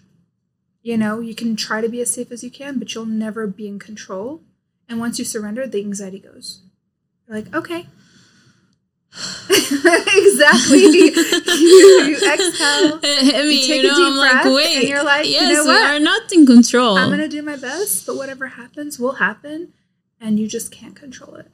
[0.82, 3.46] you know, you can try to be as safe as you can, but you'll never
[3.46, 4.42] be in control.
[4.88, 6.62] And once you surrender, the anxiety goes.
[7.26, 7.86] You're like, okay.
[9.50, 10.78] exactly.
[10.80, 13.00] you, you exhale.
[13.02, 14.78] I mean, take you a deep I'm like, breath, wait.
[14.80, 16.96] and you're like, you yes, know we are not in control.
[16.98, 19.72] I'm going to do my best, but whatever happens will happen.
[20.20, 21.50] And you just can't control it.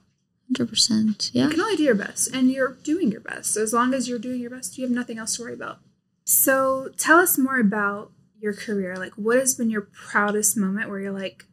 [0.55, 1.31] 100%.
[1.33, 1.45] Yeah.
[1.45, 3.53] You can only do your best, and you're doing your best.
[3.55, 5.79] So as long as you're doing your best, you have nothing else to worry about.
[6.25, 8.97] So tell us more about your career.
[8.97, 11.45] Like, what has been your proudest moment where you're like,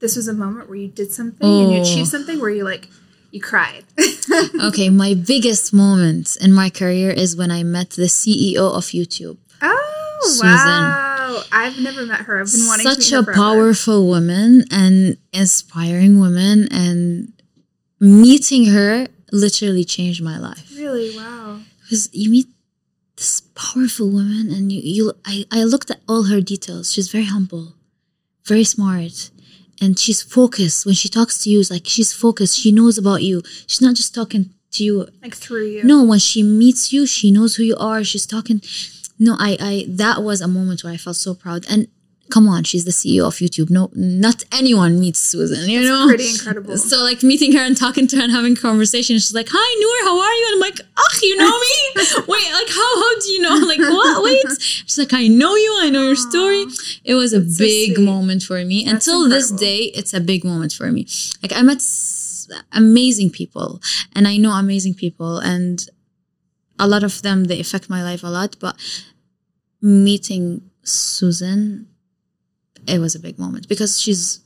[0.00, 1.82] this was a moment where you did something and you Oh.
[1.82, 2.88] achieved something where you like,
[3.30, 3.84] you cried.
[4.64, 9.38] okay, my biggest moment in my career is when I met the CEO of YouTube.
[9.62, 10.46] oh, Susan.
[10.48, 11.42] wow.
[11.52, 12.40] I've never met her.
[12.40, 13.32] I've been wanting to Such meet Such a forever.
[13.40, 17.32] powerful woman and inspiring woman, and
[18.02, 20.70] meeting her literally changed my life.
[20.76, 21.16] Really?
[21.16, 21.60] Wow.
[21.82, 22.48] because you meet
[23.16, 27.24] this powerful woman and you, you I, I looked at all her details she's very
[27.26, 27.74] humble
[28.44, 29.30] very smart
[29.80, 33.22] and she's focused when she talks to you it's like she's focused she knows about
[33.22, 35.84] you she's not just talking to you Like through you.
[35.84, 38.60] no when she meets you she knows who you are she's talking
[39.18, 41.86] no i i that was a moment where i felt so proud and
[42.34, 46.28] come on she's the ceo of youtube no not anyone meets susan you know Pretty
[46.34, 46.76] incredible.
[46.90, 49.98] so like meeting her and talking to her and having conversation, she's like, "Hi, Noor,
[50.08, 51.74] how are you?" And I'm like, "Ugh, you know me?
[52.32, 53.56] Wait, like how how do you know?
[53.72, 54.22] Like what?
[54.26, 54.46] Wait."
[54.88, 55.72] She's like, "I know you.
[55.84, 56.62] I know your story."
[57.10, 58.04] It was a That's so big sweet.
[58.12, 58.78] moment for me.
[58.84, 61.02] That's Until this day, it's a big moment for me.
[61.42, 61.80] Like I met
[62.72, 63.68] amazing people,
[64.16, 65.76] and I know amazing people, and
[66.78, 68.74] a lot of them they affect my life a lot, but
[69.80, 70.44] meeting
[70.84, 71.88] Susan,
[72.86, 74.40] it was a big moment because she's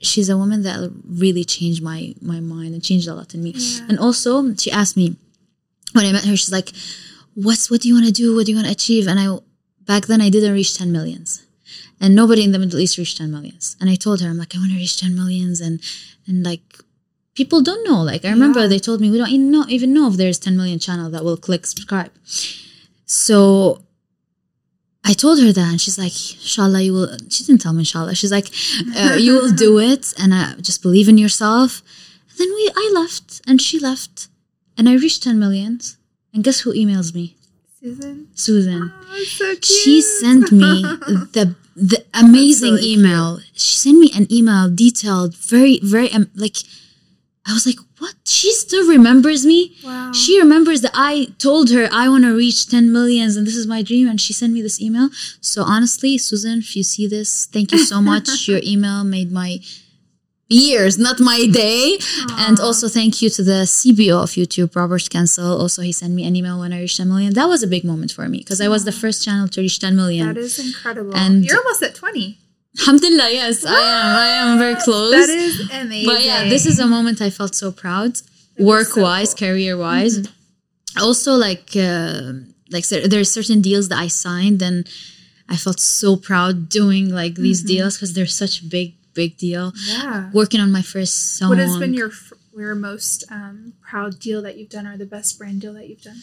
[0.00, 3.52] she's a woman that really changed my my mind and changed a lot in me.
[3.56, 3.86] Yeah.
[3.88, 5.16] And also, she asked me
[5.92, 6.72] when I met her, she's like,
[7.34, 8.34] "What's what do you want to do?
[8.34, 9.38] What do you want to achieve?" And I
[9.84, 11.42] back then I didn't reach ten millions,
[12.00, 13.76] and nobody in the Middle East reached ten millions.
[13.80, 15.80] And I told her, I'm like, I want to reach ten millions, and
[16.26, 16.62] and like
[17.34, 18.02] people don't know.
[18.02, 18.66] Like I remember Yeah.
[18.68, 21.24] they told me we don't even know even know if there's ten million channel that
[21.24, 22.12] will click subscribe.
[23.06, 23.82] So
[25.10, 26.12] I told her that, and she's like,
[26.44, 28.48] "Inshallah, you will." She didn't tell me, "Inshallah." She's like,
[29.00, 31.82] uh, "You will do it," and uh, just believe in yourself.
[32.30, 34.28] And then we, I left, and she left,
[34.76, 35.96] and I reached ten millions.
[36.34, 37.36] And guess who emails me?
[37.80, 38.28] Susan.
[38.34, 38.92] Susan.
[38.92, 39.64] Oh, so cute.
[39.64, 40.82] She sent me
[41.36, 43.38] the the amazing really email.
[43.54, 46.56] She sent me an email detailed, very very um, like.
[47.48, 49.74] I was like, "What?" She still remembers me.
[49.84, 50.12] Wow.
[50.12, 53.66] She remembers that I told her I want to reach 10 millions and this is
[53.66, 55.08] my dream, and she sent me this email.
[55.40, 58.46] So honestly, Susan, if you see this, thank you so much.
[58.48, 59.58] Your email made my
[60.50, 61.98] years, not my day.
[62.38, 65.58] And also thank you to the CBO of YouTube, Robert Kyncl.
[65.60, 67.34] Also, he sent me an email when I reached 10 million.
[67.34, 69.78] That was a big moment for me because I was the first channel to reach
[69.78, 70.26] 10 million.
[70.28, 71.14] That is incredible.
[71.16, 72.38] And- You're almost at 20.
[72.80, 74.16] Alhamdulillah, yes, I am.
[74.16, 75.12] I am very close.
[75.12, 76.06] That is amazing.
[76.06, 78.12] But yeah, this is a moment I felt so proud,
[78.58, 79.48] work wise, so cool.
[79.48, 80.28] career wise.
[81.00, 82.32] Also, like uh,
[82.70, 84.88] like there are certain deals that I signed, and
[85.48, 89.72] I felt so proud doing like these deals because they're such big big deal.
[89.86, 90.30] Yeah.
[90.32, 91.48] Working on my first song.
[91.50, 92.10] What has been your
[92.56, 96.02] your most um, proud deal that you've done, or the best brand deal that you've
[96.02, 96.20] done?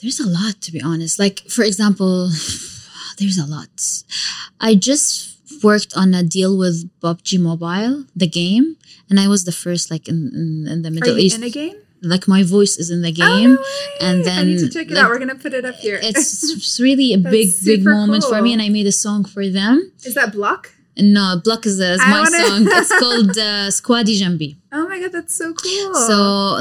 [0.00, 1.18] There's a lot to be honest.
[1.18, 2.30] Like for example,
[3.18, 3.68] there's a lot.
[4.60, 8.76] I just worked on a deal with PUBG Mobile, the game,
[9.10, 11.36] and I was the first like in in, in the Are Middle you East.
[11.38, 11.74] in a game?
[12.00, 13.54] like my voice is in the Oh, game.
[13.54, 14.06] no way.
[14.08, 15.10] and I need to then, check it like, out.
[15.10, 15.98] We're gonna put it up here.
[16.00, 19.44] it's, it's really a big big moment for me and i made a song for
[19.48, 20.60] them is that block?
[20.96, 25.10] no block is, is my wanna- song it's called uh, squaddy jambi Oh my god,
[25.16, 25.94] that's so cool.
[26.08, 26.16] so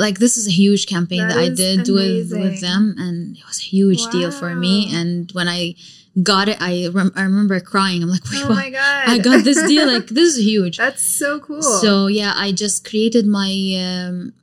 [0.06, 2.42] like this is a huge campaign That that, i did with amazing.
[2.44, 5.62] with them and it was a huge deal for me and when i
[6.24, 9.44] got it i, rem- I remember crying i'm like Wait, oh my god, i got
[9.44, 11.62] this deal like this is huge That's so cool.
[11.62, 13.52] so yeah i just created my
[14.08, 14.34] um,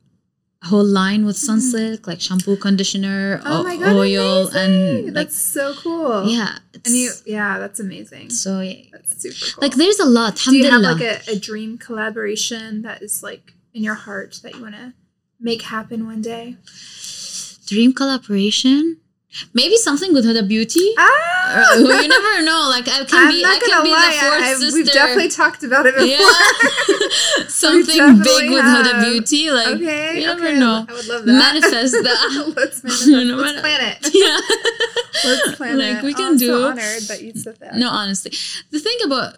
[0.63, 4.61] whole line with sunsilk like shampoo conditioner oh o- my god, oil amazing.
[4.61, 6.25] and like that's so cool.
[6.27, 8.29] yeah and you, yeah, that's amazing.
[8.29, 8.83] so yeah.
[8.91, 9.61] That's super cool.
[9.61, 13.53] like there's a lot do you have like a, a dream collaboration that is like
[13.73, 14.93] in your heart that you want to
[15.39, 16.57] make happen one day?
[17.67, 18.97] dream collaboration
[19.53, 21.05] maybe something with Huda Beauty Ah,
[21.75, 23.91] Uh, well, you never know like I can I'm be not I can gonna be
[23.91, 24.11] lie.
[24.11, 26.07] the fourth I, I- sister we've definitely talked about it before.
[26.07, 29.05] yeah something big with have.
[29.05, 30.41] Beauty like okay, you okay.
[30.41, 31.33] never know I would love that.
[31.45, 33.07] manifest that Let's manifest.
[33.07, 33.99] Let's plan it.
[34.13, 34.39] yeah
[35.23, 36.03] Let's plan Like, it.
[36.03, 37.75] we Oh, can I'm do- So honored that you said that.
[37.75, 38.31] no honestly
[38.71, 39.37] the thing about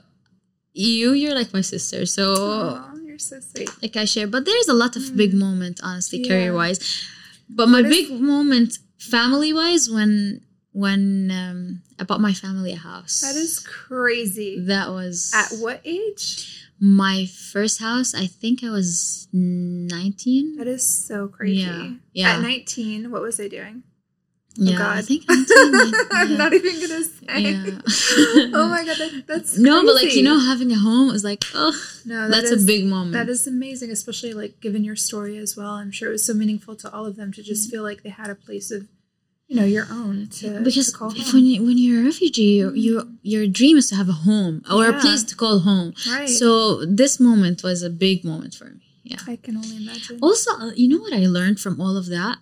[0.74, 3.70] you you're like my sister so Aw, you're so sweet.
[3.82, 4.28] like I share.
[4.28, 6.26] But there's a lot of big moment, honestly, Mm.
[6.26, 6.30] Yeah.
[6.32, 6.80] career wise.
[7.50, 10.41] But my What is- big moment, family wise, when
[10.74, 13.22] when um, I bought my family a house.
[13.22, 14.60] That is crazy.
[14.68, 16.66] that was At what age?
[16.80, 18.14] my first house.
[18.14, 20.56] I think I was nineteen.
[20.58, 21.62] That is so crazy.
[21.62, 22.36] Yeah, yeah.
[22.36, 23.84] At 19, what was I doing?
[24.58, 25.05] Yeah, I God.
[25.05, 27.39] think 19, like, I'm not even gonna say.
[27.41, 27.80] Yeah.
[28.53, 31.43] oh my god, that, that's no, but like you know, having a home is like
[31.53, 31.74] oh,
[32.05, 33.14] no, that that's is- a big moment.
[33.14, 35.72] That is amazing, especially like given your story as well.
[35.72, 38.10] I'm sure it was so meaningful to all of them to just feel like they
[38.10, 38.88] had a place of,
[39.47, 41.34] you know, your own to because to call home.
[41.34, 44.64] when you when you're a refugee, your your, your dream is to have a home
[44.72, 44.97] or Yeah.
[44.97, 45.93] a place to call home.
[46.10, 46.28] right.
[46.30, 48.82] So this moment was a big moment for me.
[49.03, 49.20] Yeah.
[49.26, 50.20] I can only imagine.
[50.22, 52.39] Also, uh, you know what I learned from all of that?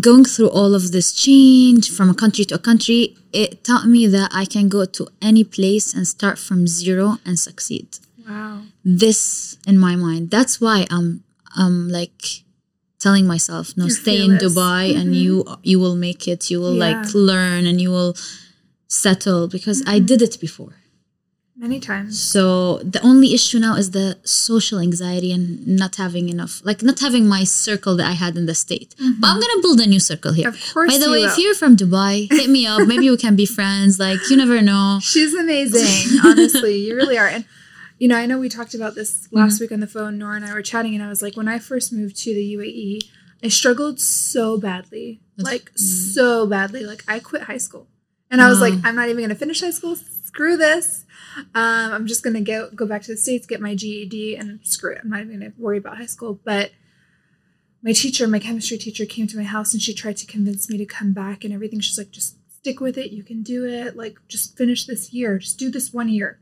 [0.00, 4.06] Going through all of this change from a country to a country, it taught me
[4.06, 7.98] that I can go to any place and start from zero and succeed.
[8.26, 8.62] Wow.
[8.84, 10.30] This in my mind.
[10.30, 11.24] That's why I'm
[11.54, 12.22] I'm like
[12.98, 14.38] telling myself, no, You're stay in.
[14.38, 15.20] Dubai and Mhm.
[15.24, 16.50] you you will make it.
[16.50, 16.86] You will Yeah.
[16.88, 18.16] like learn and you will
[18.88, 20.74] settle because I did it before.
[21.62, 22.20] Many times.
[22.20, 26.98] So the only issue now is the social anxiety and not having enough, like not
[26.98, 28.90] having my circle that I had in the state.
[29.20, 30.48] But I'm gonna build a new circle here.
[30.48, 30.90] Of course.
[30.92, 31.30] By the way, will.
[31.30, 32.80] if you're from Dubai, hit me up.
[32.92, 34.00] Maybe we can be friends.
[34.00, 34.98] Like you never know.
[35.12, 36.74] She's amazing, honestly.
[36.86, 37.28] You really are.
[37.28, 37.44] And
[38.00, 39.62] you know, I know we talked about this last Mm-hmm.
[39.62, 40.18] week on the phone.
[40.18, 42.54] Nora and I were chatting, and I was like, when I first moved to the
[42.56, 43.02] UAE,
[43.44, 45.78] I struggled so badly, That's- like mm.
[45.78, 46.82] so badly.
[46.84, 47.86] Like I quit high school,
[48.32, 49.94] and I was like, I'm not even gonna finish high school.
[49.94, 51.01] Screw this.
[51.36, 54.92] Um, I'm just gonna go go back to the states, get my GED, and screw
[54.92, 55.00] it.
[55.02, 56.40] I'm not even gonna worry about high school.
[56.44, 56.72] But
[57.82, 60.78] my teacher, my chemistry teacher, came to my house and she tried to convince me
[60.78, 61.80] to come back and everything.
[61.80, 63.10] She's like, just stick with it.
[63.10, 63.96] You can do it.
[63.96, 65.38] Like, just finish this year.
[65.38, 66.38] Just do this one year.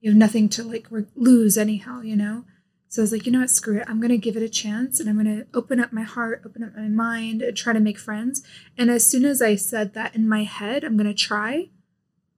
[0.00, 2.44] You have nothing to like re- lose anyhow, you know?
[2.88, 3.84] So I was like, you know what, screw it.
[3.86, 6.42] I'm going to give it a chance and I'm going to open up my heart,
[6.44, 8.42] open up my mind, and try to make friends.
[8.76, 11.68] And as soon as I said that in my head, I'm going to try,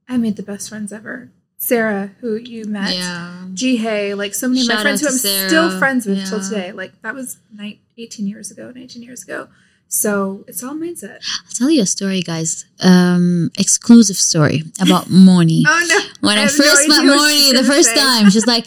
[0.06, 1.32] I made the best friends ever.
[1.68, 3.46] Sarah, who you met, Yeah.
[3.54, 5.48] Jihei, like so many of my friends who I'm Sarah.
[5.48, 6.72] still friends with till today.
[6.72, 9.46] Like that was nine, 18 years ago, 19 years ago.
[9.86, 11.18] So it's all mindset.
[11.46, 12.64] I'll tell you a story, guys.
[12.80, 15.62] Um, exclusive story about Moni.
[15.68, 15.98] Oh no.
[16.28, 17.94] when I, have first no met Moni the first say.
[18.06, 18.66] time, she's like,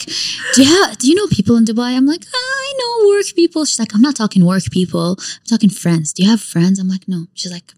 [0.53, 3.65] "Do you have, do you know people in Dubai?" I'm like, "I know work people."
[3.65, 5.17] She's like, "I'm not talking work people.
[5.19, 6.13] I'm talking friends.
[6.13, 7.73] Do you have friends?" I'm like, "No." She's like,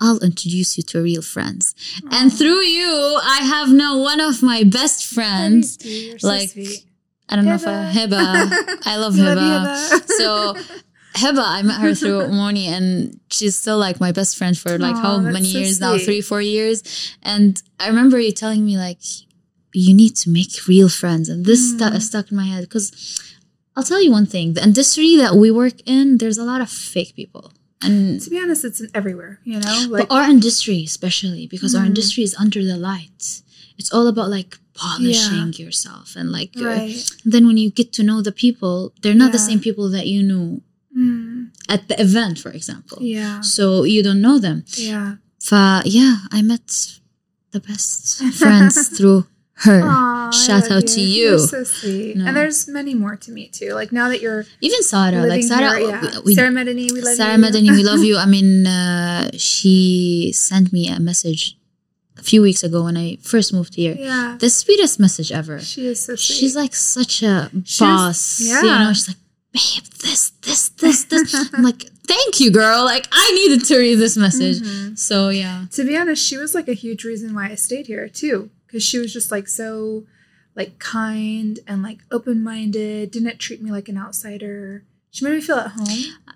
[0.00, 1.74] "I'll introduce you to real friends."
[2.10, 5.76] And through you, I have now one of my best friends.
[5.76, 6.00] Thank you.
[6.10, 6.84] You're so like, sweet.
[7.28, 7.92] I don't know if I.
[7.92, 8.16] Hiba.
[8.86, 9.34] I love Heba.
[9.36, 10.08] Love you, Hiba.
[10.20, 10.54] so
[11.14, 14.94] Heba, I met her through Moni, and she's still like my best friend for like
[14.96, 15.98] Aw, how many so years now?
[15.98, 16.82] Three, four years.
[17.22, 19.00] And I remember you telling me like
[19.72, 22.00] you need to make real friends, and this stu- Mm.
[22.00, 22.92] stuck in my head because
[23.74, 26.70] I'll tell you one thing: the industry that we work in, there's a lot of
[26.70, 27.52] fake people,
[27.86, 29.78] and To be honest, it's everywhere, you know?
[29.90, 31.92] but our industry, especially because our Mm.
[31.92, 33.42] industry is under the light.
[33.78, 36.96] It's all about like polishing yourself and like uh, right.
[37.24, 40.06] and then when you get to know the people, they're not the same people that
[40.06, 40.62] you knew
[40.96, 42.98] Mm, at the event, for example.
[43.02, 43.42] yeah.
[43.42, 44.64] So you don't know them.
[44.78, 45.16] Yeah.
[45.48, 46.66] Fa yeah, I met
[47.50, 49.26] the best friends through
[49.64, 49.80] her.
[49.84, 51.28] Aw, I Shout out to you.
[51.30, 52.16] You're so sweet.
[52.16, 52.26] No.
[52.26, 53.72] And there's many more to meet too.
[53.72, 56.18] Like now that you're Even Sarah, like Sarah, here, yeah.
[56.24, 57.44] we, Sarah Madani, we love Sarah you.
[57.44, 58.16] Madani, we love you.
[58.18, 61.56] I mean, uh, she sent me a message
[62.18, 63.94] a few weeks ago when I first moved here.
[63.98, 64.36] yeah.
[64.38, 65.60] The sweetest message ever.
[65.60, 66.36] She is so sweet.
[66.36, 68.40] She's like such a She's- boss.
[68.40, 68.84] You yeah.
[68.84, 69.16] know, she's like,
[69.52, 71.34] babe, this, this, this, this.
[71.54, 72.84] I'm like, thank you, girl.
[72.84, 74.60] Like, I needed to read this message.
[74.60, 74.98] Mhm.
[74.98, 75.64] So, yeah.
[75.72, 78.82] To be honest, she was like a huge reason why I stayed here too, because
[78.82, 80.04] she was just like so,
[80.54, 83.10] like kind and like open minded.
[83.10, 84.84] Didn't treat me like an outsider.
[85.10, 85.86] She made me feel at home.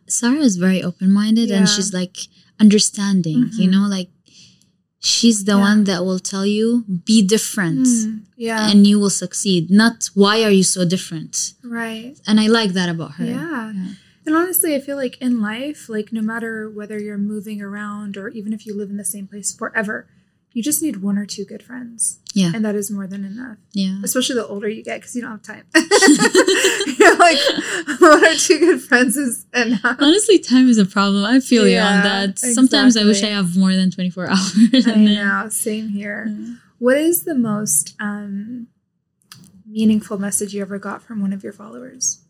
[0.06, 1.56] Sarah is very open minded Yeah.
[1.58, 2.16] and she's like
[2.58, 3.72] understanding, you Mhm.
[3.72, 4.10] know, like,
[4.98, 5.60] she's the Yeah.
[5.68, 7.86] one that will tell you, be different.
[7.86, 8.70] Mm, yeah.
[8.70, 9.70] And you will succeed.
[9.70, 11.54] Not why are you so different?
[11.64, 12.14] right.
[12.26, 13.24] And I like that about her.
[13.24, 13.72] Yeah.
[13.72, 13.94] Yeah.
[14.26, 18.28] And honestly, I feel like in life, like no matter whether you're moving around or
[18.28, 20.06] even if you live in the same place forever,
[20.52, 22.18] you just need one or two good friends.
[22.34, 22.50] Yeah.
[22.54, 23.58] And that is more than enough.
[23.72, 23.98] Yeah.
[24.02, 25.64] Especially the older you get because you don't have time.
[26.98, 27.38] you're like,
[28.00, 29.96] one or two good friends is enough.
[30.00, 31.24] Honestly, time is a problem.
[31.24, 32.38] I feel you on Yeah, that.
[32.38, 34.86] Sometimes I wish I have more than 24 hours.
[34.86, 36.26] I know, same here.
[36.28, 36.54] Yeah.
[36.78, 38.68] What is the most um,
[39.68, 42.24] meaningful message you ever got from one of your followers?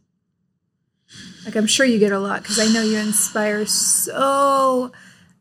[1.45, 4.93] Like, I'm sure you get a lot because I know you inspire so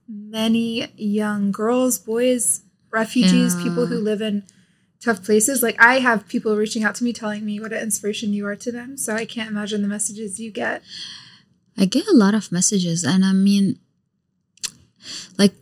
[0.07, 2.61] many young girls, boys,
[2.91, 3.63] refugees, Yeah.
[3.63, 4.03] people who mm.
[4.03, 4.43] live in
[4.99, 5.63] tough places.
[5.63, 8.55] Like, I have people reaching out to me telling me what an inspiration you are
[8.55, 8.97] to them.
[8.97, 10.81] So I can't imagine the messages you get.
[11.77, 13.79] I get a lot of messages, and I mean,
[15.37, 15.53] like,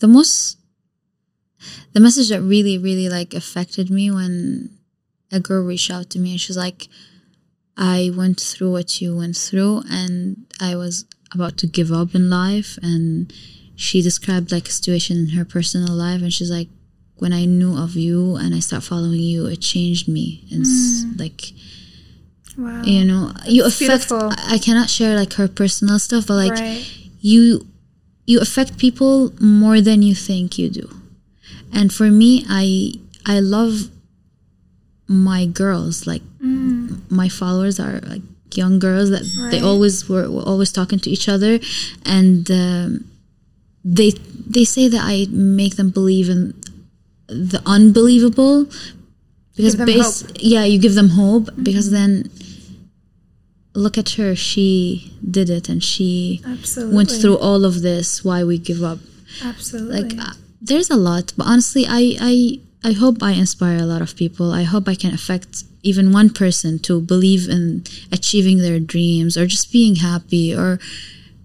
[0.00, 0.58] the most,
[1.92, 4.70] the message that really, really like affected me when
[5.32, 6.88] a girl reached out to me and she's like,
[7.76, 12.28] I went through what you went through, and I was about to give up in
[12.28, 13.32] life, and
[13.84, 16.68] she described like a situation in her personal life, and she's like,
[17.22, 21.04] when I knew of you and I started following you, it changed me, and s
[21.22, 21.40] like
[22.58, 22.82] Wow.
[22.82, 24.32] you know you affect beautiful.
[24.54, 26.82] i cannot share like her personal stuff but like right.
[27.20, 27.42] you
[28.26, 30.86] you affect people more than you think you do
[31.72, 32.30] and for me
[32.62, 32.64] i
[33.34, 33.74] i love
[35.06, 38.22] my girls like Mm, my followers are like
[38.54, 41.58] young girls that they always were, were always talking to each other
[42.06, 43.04] and um,
[43.96, 44.10] they
[44.56, 46.54] they say that i make them believe in
[47.26, 48.66] the unbelievable
[49.56, 52.30] because base yeah you give them hope because then
[53.78, 54.34] look at her.
[54.34, 56.96] She did it and she absolutely.
[56.96, 58.24] went through all of this.
[58.24, 58.98] Why we give up?
[59.44, 60.02] Absolutely.
[60.02, 64.02] like uh, there's a lot but honestly i i i hope i inspire a lot
[64.02, 64.52] of people.
[64.52, 69.46] I hope i can affect even one person to believe in achieving their dreams or
[69.46, 70.78] just being happy or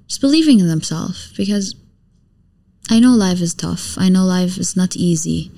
[0.07, 1.75] just believing in themselves because
[2.89, 3.97] i know life is tough.
[3.97, 5.51] I know life is not easy.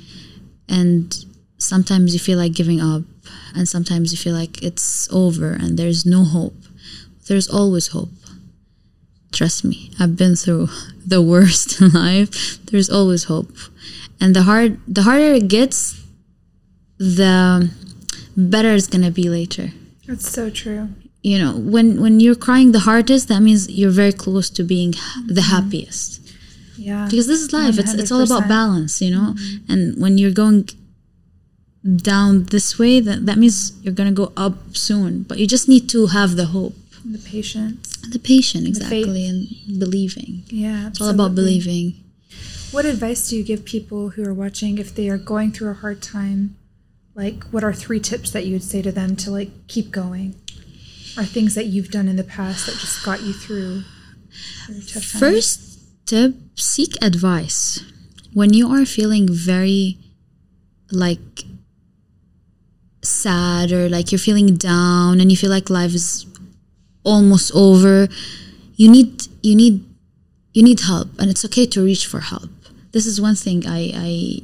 [0.70, 1.14] And
[1.58, 3.04] sometimes you feel like giving up.
[3.56, 6.56] And sometimes you feel like it's over and there's no hope.
[7.28, 8.10] There's always hope.
[9.32, 10.70] Trust me i've been through
[11.06, 12.60] the worst in life.
[12.68, 13.52] There's always hope.
[14.22, 16.02] And the hard the harder it gets
[16.98, 17.70] the
[18.38, 19.72] better it's gonna be later.
[20.08, 20.90] That's so true.
[21.26, 24.92] you know when when you're crying the hardest that means you're very close to being
[24.92, 25.52] the mm-hmm.
[25.54, 26.22] happiest
[26.78, 27.08] Yeah.
[27.10, 29.72] because this is life it's, it's all about balance you know mm-hmm.
[29.72, 30.68] and when you're going
[31.98, 35.88] down this way that, that means you're gonna go up soon but you just need
[35.90, 36.74] to have the hope
[37.06, 37.98] The patience.
[38.10, 39.48] the patient exactly and
[39.80, 40.88] believing Yeah.
[40.88, 41.94] it's all about believing
[42.72, 45.76] What advice do you give people who are watching if they are going through a
[45.76, 46.58] hard time?
[47.14, 50.36] Like, what are three tips that you would say to them to like keep going?
[51.18, 53.84] Or things that you've done in the past that just got you through?
[55.20, 57.84] First tip seek advice.
[58.34, 59.98] When you are feeling very
[60.92, 61.44] like
[63.02, 66.26] sad or like you're feeling down and you feel like life is
[67.04, 68.08] almost over,
[68.76, 69.86] you need you need
[70.54, 72.50] you need help and it's okay to reach for help.
[72.92, 74.42] This is one thing I I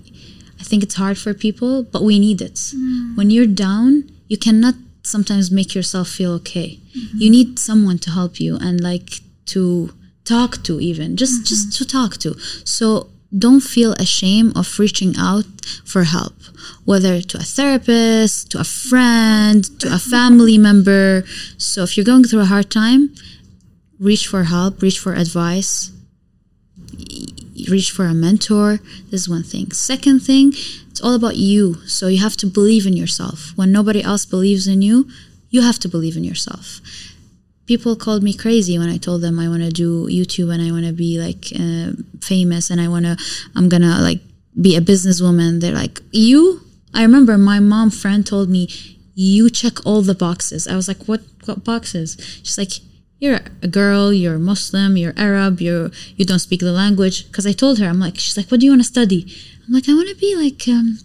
[0.60, 2.56] I think it's hard for people, but we need it.
[2.56, 3.18] Mm.
[3.18, 6.80] When you're down, you cannot sometimes make yourself feel okay.
[6.96, 7.18] Mm-hmm.
[7.18, 9.92] You need someone to help you and like to
[10.26, 11.46] talk to even just mm-hmm.
[11.46, 12.38] just to talk to.
[12.66, 15.46] So don't feel ashamed of reaching out
[15.86, 16.34] for help,
[16.84, 21.24] whether to a therapist, to a friend, to a family member.
[21.58, 23.16] So if you're going through a hard time,
[24.00, 25.92] reach for help, reach for advice,
[27.70, 28.80] reach for a mentor.
[29.10, 29.72] This is one thing.
[29.72, 30.52] Second thing,
[30.90, 31.76] it's all about you.
[31.88, 33.54] So you have to believe in yourself.
[33.56, 35.10] When nobody else believes in you,
[35.50, 36.82] you have to believe in yourself.
[37.72, 40.72] People called me crazy when I told them I want to do YouTube and I
[40.76, 43.16] want to be like uh, famous and I want to,
[43.56, 44.20] I'm gonna like
[44.60, 45.62] be a businesswoman.
[45.62, 46.60] They're like, you?
[46.94, 48.68] I remember my mom friend told me,
[49.16, 50.68] you check all the boxes.
[50.68, 52.18] I was like, what, what boxes?
[52.44, 52.74] She's like,
[53.20, 57.28] you're a girl, you're Muslim, you're Arab, you're you don't speak the language.
[57.28, 59.22] Because I told her, I'm like, she's like, what do you want to study?
[59.66, 61.00] I'm like, I want to be like um,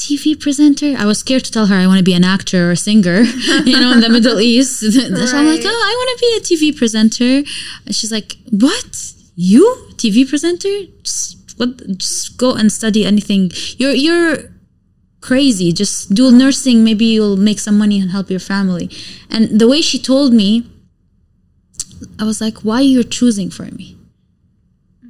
[0.00, 0.94] TV presenter.
[0.96, 3.20] I was scared to tell her I want to be an actor or a singer,
[3.70, 4.80] you know, in the Middle East.
[5.30, 7.48] so I'm like, oh, I want to be a TV presenter.
[7.84, 9.12] And she's like, what?
[9.36, 9.64] You
[9.96, 10.74] TV presenter?
[11.02, 11.76] Just what?
[11.98, 13.50] Just go and study anything.
[13.76, 14.36] You're you're
[15.20, 15.72] crazy.
[15.72, 16.82] Just do nursing.
[16.82, 18.90] Maybe you'll make some money and help your family.
[19.30, 20.66] And the way she told me,
[22.18, 23.99] I was like, why you're choosing for me?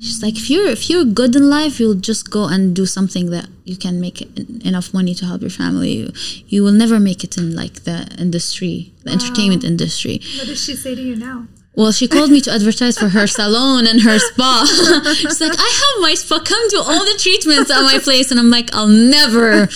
[0.00, 3.30] She's like, if you're if you're good in life, you'll just go and do something
[3.30, 4.22] that you can make
[4.64, 5.92] enough money to help your family.
[5.92, 6.12] You,
[6.48, 10.22] you will never make it in like the industry, the entertainment industry.
[10.38, 11.46] What does she say to you now?
[11.76, 14.66] Well, she called me to advertise for her salon and her spa.
[15.14, 16.40] She's like, I have my spa.
[16.40, 18.30] Come do all the treatments at my place.
[18.32, 19.68] And I'm like, I'll never,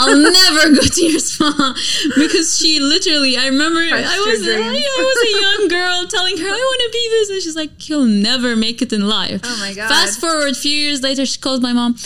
[0.00, 1.74] I'll never go to your spa
[2.16, 3.36] because she literally.
[3.36, 4.58] I remember I was, I.
[4.58, 7.88] I was a young girl telling her I want to be this, and she's like,
[7.88, 9.42] you'll never make it in life.
[9.44, 9.88] Oh my God.
[9.88, 11.96] Fast forward a few years later, she called my mom.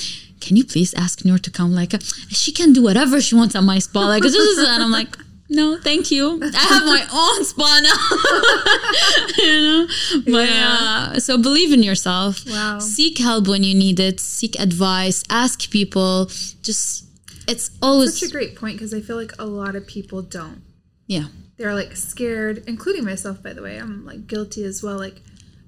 [0.41, 1.73] Can you please ask Noor to come?
[1.73, 1.95] Like,
[2.29, 4.01] she can do whatever she wants at my spa.
[4.07, 5.17] Like, this is, and I'm like.
[5.49, 6.41] No, thank you.
[6.43, 9.37] I have my own spa now.
[9.39, 9.87] you know,
[10.25, 11.13] but Yeah.
[11.15, 12.45] uh, so believe in yourself.
[12.49, 12.79] Wow.
[12.81, 14.19] Seek help when you need it.
[14.21, 15.23] Seek advice.
[15.31, 16.27] Ask people.
[16.63, 17.05] Just
[17.49, 20.63] it's always Such a great point because I feel like a lot of people don't.
[21.07, 21.27] yeah.
[21.59, 23.79] They're like scared, including myself, by the way.
[23.79, 24.99] I'm like guilty as well.
[24.99, 25.23] Like,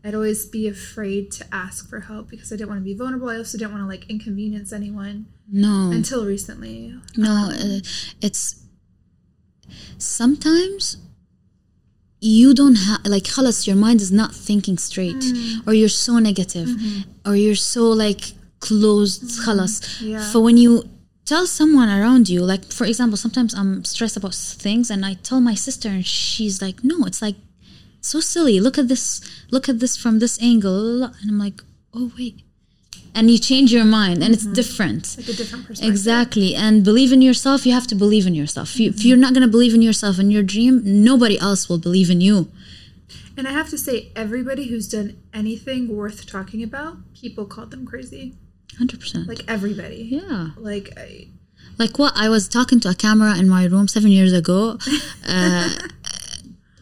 [0.04, 3.30] I'd always be afraid to ask for help because I didn't want to be vulnerable.
[3.30, 6.94] I also didn't want to like inconvenience anyone No, until recently.
[7.16, 7.50] no.
[7.54, 7.78] Uh,
[8.20, 8.62] it's
[9.98, 10.96] sometimes
[12.20, 15.66] you don't have like khalas your mind is not thinking straight mm.
[15.66, 17.28] or you're so negative mm-hmm.
[17.28, 19.50] or you're so like closed mm-hmm.
[19.50, 20.20] khalas yeah.
[20.32, 20.88] for when you
[21.24, 25.40] tell someone around you like for example sometimes i'm stressed about things and i tell
[25.40, 27.36] my sister and she's like no it's like
[28.00, 31.60] so silly look at this look at this from this angle and i'm like
[31.94, 32.42] oh wait
[33.18, 35.90] and you change your mind and it's different Like a different perspective.
[35.90, 36.54] Exactly.
[36.54, 37.66] And believe in yourself.
[37.66, 38.70] You have to believe in yourself.
[38.74, 41.68] If, you, if you're not going to believe in yourself and your dream, nobody else
[41.68, 42.48] will believe in you.
[43.36, 47.84] And I have to say, everybody who's done anything worth talking about, people called them
[47.86, 48.34] crazy.
[48.80, 49.26] 100%.
[49.26, 50.08] Like everybody.
[50.10, 50.50] yeah.
[50.56, 51.28] Like, I,
[51.78, 52.12] Like what?
[52.16, 54.78] I was talking to a camera in my room seven years ago
[55.26, 55.70] uh,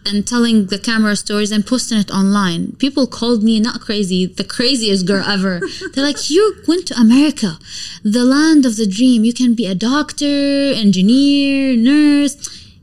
[0.06, 2.72] and telling the camera stories and posting it online.
[2.76, 5.60] People called me not crazy, the craziest girl ever.
[5.92, 7.58] They're like, You went to America,
[8.02, 9.24] the land of the dream.
[9.24, 12.34] You can be a doctor, engineer, nurse.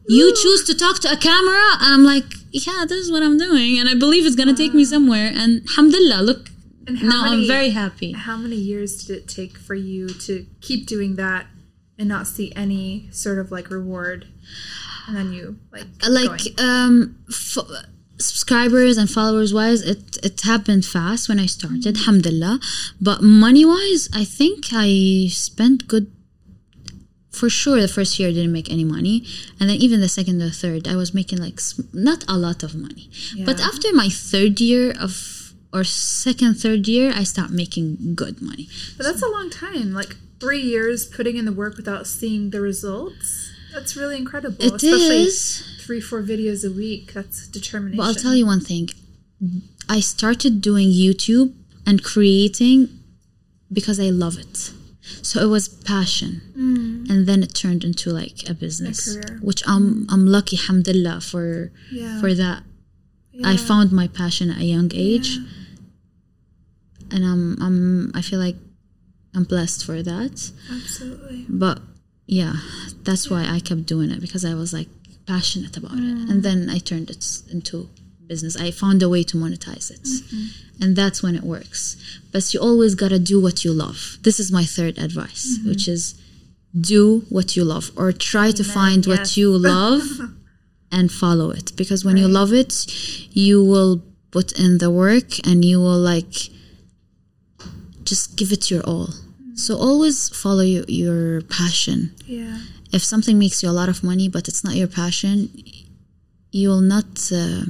[0.07, 1.77] You choose to talk to a camera.
[1.81, 3.79] And I'm like, Yeah, this is what I'm doing.
[3.79, 5.31] And I believe it's going to take me somewhere.
[5.33, 6.49] And alhamdulillah, look,
[6.89, 8.11] now I'm very happy.
[8.11, 11.47] How many years did it take for you to keep doing that
[11.97, 14.27] and not see any sort of like reward?
[15.07, 17.57] And then you like like um f-
[18.17, 22.59] subscribers and followers wise it it happened fast when i started alhamdulillah
[23.01, 26.09] but money wise i think i spent good
[27.31, 29.25] for sure the first year I didn't make any money,
[29.59, 31.59] and then even the second or third, I was making like
[31.91, 33.09] not a lot of money.
[33.43, 38.69] But after my third year of or second third year, I start making good money.
[38.97, 39.93] But that's a long time.
[39.93, 43.49] Like three years putting in the work without seeing the results.
[43.73, 44.55] That's really incredible.
[44.59, 45.63] It Especially is.
[45.81, 47.13] three, four videos a week.
[47.13, 47.97] That's determination.
[47.97, 48.89] But I'll tell you one thing.
[49.89, 51.53] I started doing YouTube
[51.85, 52.89] and creating
[53.71, 54.71] because I love it.
[55.21, 56.41] So it was passion.
[56.57, 57.09] Mm.
[57.09, 58.99] And then it turned into like a business.
[59.17, 59.39] career.
[59.41, 62.21] Which I'm I'm lucky, alhamdulillah, for Yeah.
[62.21, 62.63] for that.
[63.43, 65.39] I found my passion at a young age.
[67.11, 68.55] And I'm I'm I feel like
[69.35, 70.51] I'm blessed for that.
[70.71, 71.45] Absolutely.
[71.49, 71.81] But
[72.25, 72.53] yeah,
[73.03, 74.87] that's why I kept doing it because I was like
[75.27, 75.99] passionate about it.
[75.99, 76.43] And mm.
[76.43, 77.89] then I turned it into
[78.27, 78.55] business.
[78.57, 80.03] I found a way to monetize it.
[80.03, 80.83] Mm-hmm.
[80.83, 81.97] And that's when it works.
[82.31, 84.17] But you always got to do what you love.
[84.21, 85.69] This is my third advice, mm-hmm.
[85.69, 86.15] which is
[86.79, 90.01] do what you love or try to find what you love
[90.91, 92.87] and follow it because when you love it,
[93.31, 94.01] you will
[94.31, 96.33] put in the work and you will like
[98.03, 99.09] just give it your all.
[99.55, 102.13] So always follow your, your passion.
[102.25, 102.59] Yeah.
[102.91, 105.49] If something makes you a lot of money but it's not your passion,
[106.51, 107.63] you will not uh,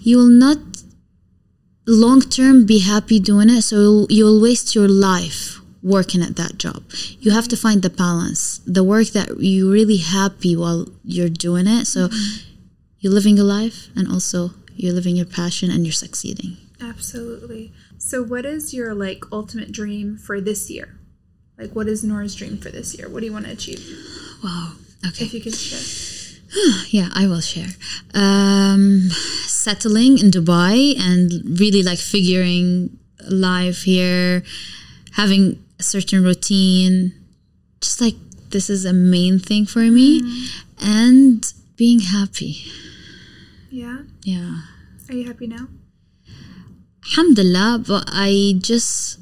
[0.00, 0.58] you will not
[1.86, 3.62] long term be happy doing it.
[3.62, 6.82] So you'll, you'll waste your life working at that job.
[7.20, 11.66] You have to find the balance, the work that you're really happy while you're doing
[11.66, 11.86] it.
[11.86, 12.08] So
[13.00, 16.56] you're living your life and also you're living your passion and you're succeeding.
[16.80, 17.72] Absolutely.
[17.98, 20.98] So, what is your like ultimate dream for this year?
[21.58, 23.08] Like, what is Nora's dream for this year?
[23.08, 23.84] What do you want to achieve?
[24.42, 24.74] Wow.
[25.08, 25.24] Okay.
[25.24, 25.80] If you could share.
[26.88, 27.68] Yeah, I will share.
[28.14, 29.10] Um,
[29.44, 31.30] settling in Dubai and
[31.60, 32.96] really like figuring
[33.28, 34.42] life here,
[35.12, 37.12] having a certain routine,
[37.82, 38.14] just like
[38.50, 40.22] this is a main thing for me,
[40.80, 42.64] and being happy.
[43.70, 43.98] Yeah.
[44.22, 44.62] Yeah.
[45.10, 45.68] Are you happy now?
[47.08, 49.18] Alhamdulillah, but I just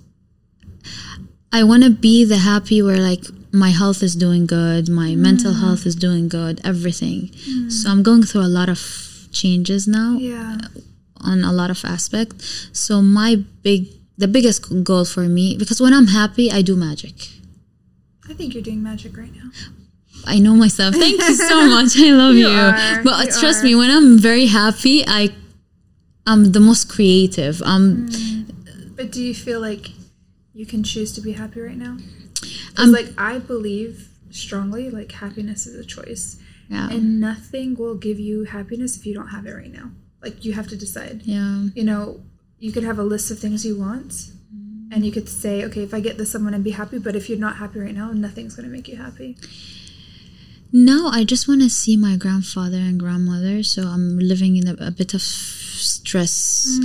[1.52, 5.52] I want to be the happy where like my health is doing good, my mental
[5.52, 5.60] mm.
[5.60, 7.30] health is doing good, everything.
[7.48, 7.72] Mm.
[7.72, 8.80] So I'm going through a lot of
[9.32, 10.58] changes now Yeah.
[11.20, 12.68] on a lot of aspects.
[12.72, 17.14] So my big the biggest goal for me because when I'm happy, I do magic.
[18.28, 19.50] I think you're doing magic right now.
[20.26, 20.94] I know myself.
[20.96, 21.96] Thank you so much.
[21.96, 22.48] I love you.
[22.48, 23.02] You are.
[23.04, 23.64] But You trust are.
[23.64, 25.30] me, when I'm very happy, I
[26.26, 27.62] I'm the most creative.
[27.62, 27.86] Um
[28.96, 29.90] But do you feel like
[30.54, 31.96] you can choose to be happy right now?
[32.74, 36.36] 'Cause, I'm- like I believe strongly like happiness is a choice,
[36.68, 36.88] yeah.
[36.94, 39.86] and nothing will give you happiness if you don't have it right now.
[40.24, 41.22] Like you have to decide.
[41.24, 41.68] yeah.
[41.78, 42.02] You know,
[42.58, 44.12] you could have a list of things you want,
[44.92, 46.98] and you could say, okay, if I get this, I'm gonna be happy.
[47.06, 49.36] But if you're not happy right now, nothing's gonna make you happy.
[50.72, 53.62] No, I just want to see my grandfather and grandmother.
[53.62, 55.22] So I'm living in a, a bit of
[55.76, 56.78] stress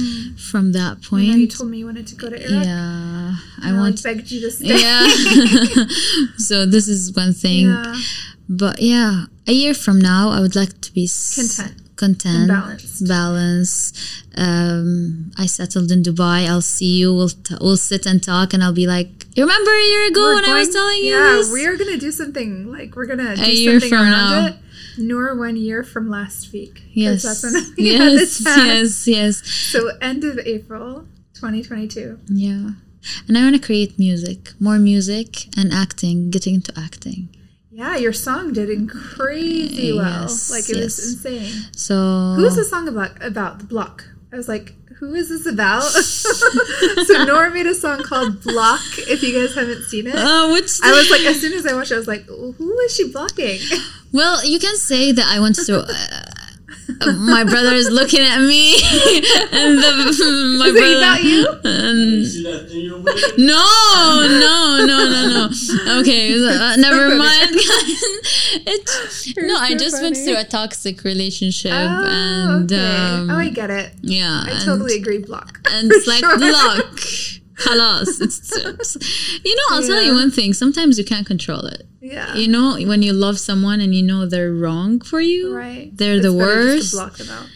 [0.49, 1.25] from that I point.
[1.39, 2.65] you told me you wanted to go to Iraq.
[2.65, 4.03] yeah, I and want.
[4.03, 4.79] like, begged you to stay.
[4.81, 5.07] Yeah.
[6.37, 7.67] so this is one thing.
[7.67, 7.95] Yeah.
[8.49, 11.81] But yeah, a year from now, I would like to be s- Content.
[11.95, 13.07] content, And balanced.
[13.07, 14.23] balance.
[14.35, 16.47] Um, I settled in Dubai.
[16.49, 17.13] I'll see you.
[17.13, 20.21] We'll t- we'll sit and talk, and I'll be like, "You remember a year ago
[20.21, 22.95] We're when I was going- telling you yeah, this?" we are gonna do something like
[22.95, 24.47] we're gonna do A year something from around now.
[24.47, 24.55] it.
[25.01, 26.83] Noor one year from last week.
[26.93, 29.45] yes, that's when we had the yes, yes, yes.
[29.47, 32.19] So end of April, 2022.
[32.27, 32.71] Yeah.
[33.27, 37.29] And I want to create music, more music and acting, getting into acting.
[37.71, 40.21] Yeah, your song did crazy well.
[40.23, 41.51] Yes, like it was insane.
[41.75, 43.23] So Who's the song about?
[43.23, 44.05] About the block.
[44.31, 45.81] I was like, who is this about?
[47.07, 48.81] so Nora made a song called Block.
[48.97, 51.73] If you guys haven't seen it, Uh, which I was like, as soon as I
[51.73, 53.59] watched it, I was like, who is she blocking?
[54.11, 55.83] well, you can say that I went through.
[56.99, 58.73] Uh, my brother is looking at me,
[59.51, 60.85] and the, my Is brother.
[60.87, 61.47] it about you?
[61.63, 63.21] And See that thing you're wearing?
[63.37, 65.99] no, no, no, no, no.
[66.01, 67.17] Okay, uh, never funny.
[67.17, 67.49] mind.
[68.67, 72.85] it, no, I so just went through a toxic relationship, Oh, and okay.
[72.85, 73.93] um, oh, I get it.
[74.01, 75.19] yeah, I and- totally agree.
[75.19, 75.59] Block.
[75.71, 76.37] and it's like sure.
[76.37, 76.85] block.
[77.55, 78.19] Halas.
[78.21, 80.53] It's, it's you know, I'll tell you one thing.
[80.53, 81.83] Sometimes you can't control it.
[82.01, 82.33] Yeah.
[82.35, 85.95] You know, when you love someone and you know they're wrong for you, right.
[85.95, 86.89] they're It's the worst.
[86.91, 87.47] to block them out.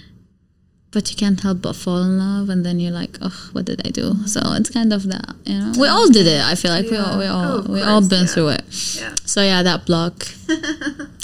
[0.91, 3.81] but you can't help but fall in love, and then you're like, oh, what did
[3.85, 4.11] I do?
[4.13, 4.27] Mm-hmm.
[4.27, 5.35] So it's kind of that.
[5.45, 6.41] You know, we all did it.
[6.41, 8.33] I feel like we all, we all, Oh, we all course, been yeah.
[8.33, 8.63] through it.
[9.01, 9.15] Yeah.
[9.25, 10.25] So yeah, that block.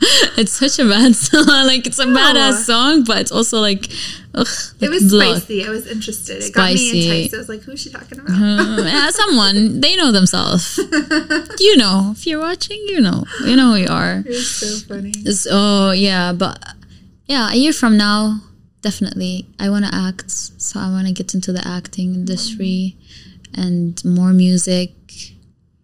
[0.38, 1.46] it's such a bad song.
[1.46, 2.18] like it's a No.
[2.18, 3.88] badass song, but it's also like,
[4.34, 4.46] Ugh,
[4.80, 5.42] It was blood.
[5.42, 5.64] spicy.
[5.66, 6.42] I was interested.
[6.42, 7.08] It got me Spicy.
[7.10, 7.34] enticed.
[7.34, 8.30] I was like, who's she talking about?
[8.30, 10.78] Uh, yeah, someone they know themselves.
[11.58, 14.22] you know, if you're watching, you know, you know who you are.
[14.26, 15.12] It's so funny.
[15.32, 16.62] So yeah, but
[17.26, 18.40] yeah, a year from now,
[18.82, 20.30] definitely, I want to act.
[20.30, 22.96] So I want to get into the acting industry
[23.54, 24.92] and more music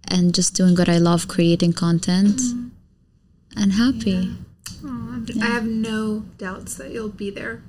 [0.09, 2.39] and just doing what I love, creating content,
[3.57, 4.35] and happy.
[4.85, 7.63] Aw, I'm just- I have no doubts that you'll be there.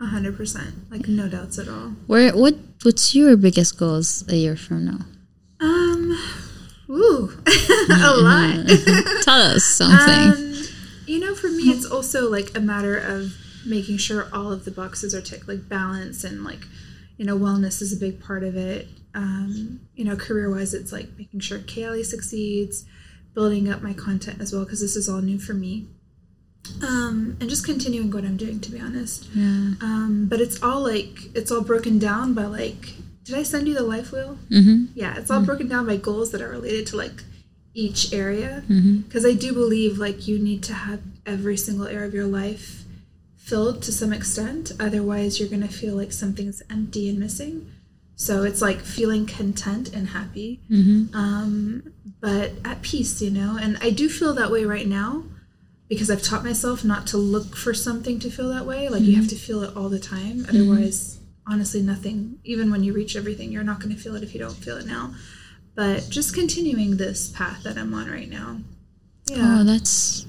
[0.00, 0.90] A hundred percent.
[0.90, 1.92] Like no doubts at all.
[2.06, 4.98] Where what what's your biggest goals a year from now?
[5.60, 6.18] Um
[6.90, 7.30] ooh.
[7.90, 8.66] a lot.
[9.22, 10.32] Tell us something.
[10.32, 10.54] Um,
[11.06, 13.32] you know, for me, it's also like a matter of
[13.64, 16.66] making sure all of the boxes are ticked, like balance and like,
[17.16, 18.88] you know, wellness is a big part of it.
[19.14, 22.84] Um, you know, career wise, it's like making sure Kaylee succeeds,
[23.34, 25.86] building up my content as well, because this is all new for me.
[26.82, 29.28] Um, and just continuing what I'm doing, to be honest.
[29.34, 29.74] yeah.
[29.82, 33.74] Um, but it's all like, it's all broken down by like, did I send you
[33.74, 34.38] the life wheel?
[34.50, 34.86] Mm-hmm.
[34.94, 37.22] Yeah, it's all broken down by goals that are related to like
[37.74, 38.62] each area.
[38.68, 38.98] Mm-hmm.
[38.98, 42.84] Because I do believe like you need to have every single area of your life
[43.36, 44.72] filled to some extent.
[44.80, 47.70] Otherwise, you're going to feel like something's empty and missing.
[48.16, 51.14] So it's like feeling content and happy, Mm-hmm.
[51.16, 53.58] um, but at peace, you know?
[53.60, 55.24] And I do feel that way right now
[55.88, 58.88] because I've taught myself not to look for something to feel that way.
[58.88, 60.46] Like you have to feel it all the time.
[60.48, 64.32] Otherwise, honestly, nothing, even when you reach everything, you're not going to feel it if
[64.32, 65.12] you don't feel it now.
[65.74, 68.58] But just continuing this path that I'm on right now.
[69.26, 69.58] Yeah.
[69.60, 70.24] Oh, that's.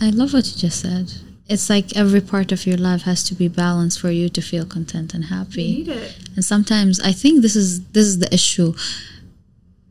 [0.00, 1.12] I love what you just said.
[1.48, 4.64] It's like every part of your life has to be balanced for you to feel
[4.64, 5.74] content and you happy.
[5.76, 6.16] need it.
[6.36, 8.72] And sometimes I think this is this is the issue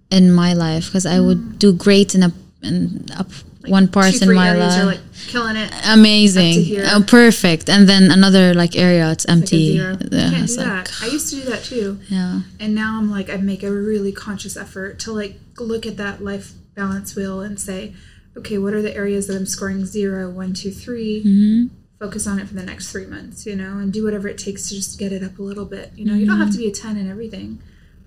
[0.10, 1.60] in my life because I would mm.
[1.60, 2.32] do great in a
[2.64, 3.26] in a,
[3.68, 4.84] one part in my life.
[4.86, 5.72] Like killing it.
[5.88, 9.58] Amazing, oh, perfect, and then another like area it's Like empty.
[9.58, 10.94] You Yeah, can't it's do like- that.
[11.02, 12.00] I used to do that too.
[12.10, 15.98] yeah, And now I'm like, I make a really conscious effort to like look at
[15.98, 17.94] that life balance wheel and say,
[18.38, 21.22] okay, what are the areas that I'm scoring zero, one, two, three?
[21.24, 21.66] hmm
[22.00, 24.68] Focus on it for the next three months, you know, and do whatever it takes
[24.68, 25.94] to just get it up a little bit.
[25.96, 27.60] You know, you don't have to be a 10 in everything,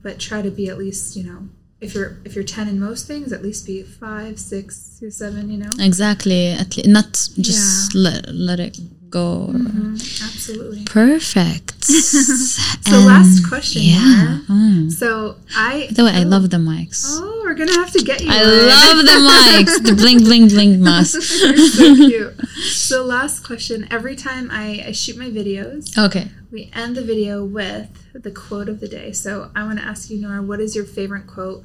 [0.02, 1.48] but try to be at least, you know,
[1.80, 5.56] if you're if you're 10 in most things, at least be five, six, seven, you
[5.58, 5.70] know.
[5.78, 6.48] exactly.
[6.48, 8.78] At le- not just let let it
[9.11, 9.48] go.
[9.52, 9.94] Mhm,
[10.24, 10.84] Absolutely.
[10.84, 11.72] Perfect.
[11.86, 14.38] So last question Yeah.
[14.48, 14.90] Mm.
[14.92, 17.04] So I the way, I love the mics.
[17.07, 18.28] Oh, we're gonna have to get you.
[18.30, 18.66] I one.
[18.74, 19.82] love the mics.
[19.86, 21.14] The bling bling bling mask.
[21.40, 22.46] You're so cute.
[22.62, 23.86] So last question.
[23.90, 26.28] Every time I, I shoot my videos, Okay.
[26.52, 29.12] we end the video with the quote of the day.
[29.12, 31.62] So I want to ask you, Nora, what is your favorite quote?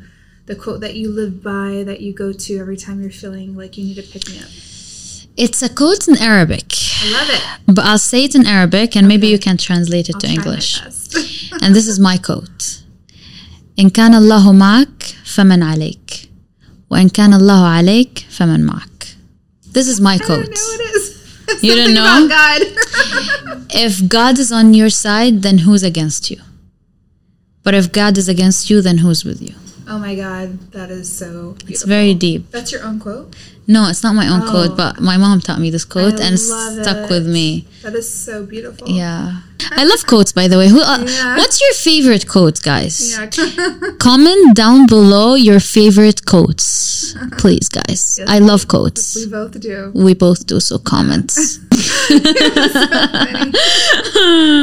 [0.47, 3.77] The quote that you live by, that you go to every time you're feeling like
[3.77, 4.49] you need to pick me up.
[5.36, 6.72] It's a quote in Arabic,
[7.04, 7.42] I love it.
[7.74, 9.32] but I'll say it in Arabic and maybe Okay.
[9.32, 10.80] you can translate it I'll to try my English.
[10.80, 11.14] best.
[11.62, 12.82] And this is my quote.
[13.78, 16.28] إن كان الله معك فمن عليك
[16.90, 19.16] وإن كان الله عليك فمن معك.
[19.72, 20.48] This is my I don't know quote.
[20.48, 21.62] what it is.
[21.62, 22.26] You don't Something know?
[22.26, 23.66] about God.
[23.70, 26.40] If God is on your side, then who's against you?
[27.62, 29.54] But if God is against you, then who's with you?
[29.88, 31.70] oh my God, that is so beautiful.
[31.72, 32.50] It's very deep.
[32.50, 33.36] That's your own quote.
[33.75, 34.49] No, it's not my own Oh.
[34.53, 37.09] quote, but my mom taught me this quote I and stuck it.
[37.13, 37.47] with me.
[37.83, 38.85] That is so beautiful.
[39.01, 39.21] Yeah.
[39.81, 40.67] I love quotes, by the way.
[40.73, 40.81] Who?
[40.81, 41.37] Uh, Yeah.
[41.39, 42.95] What's your favorite quote, guys?
[43.11, 43.27] Yeah.
[44.07, 48.01] Comment down below your favorite quotes, please, guys.
[48.19, 48.27] Yes.
[48.35, 49.03] I love quotes.
[49.15, 49.77] we both do.
[50.07, 51.29] We both do, so comment.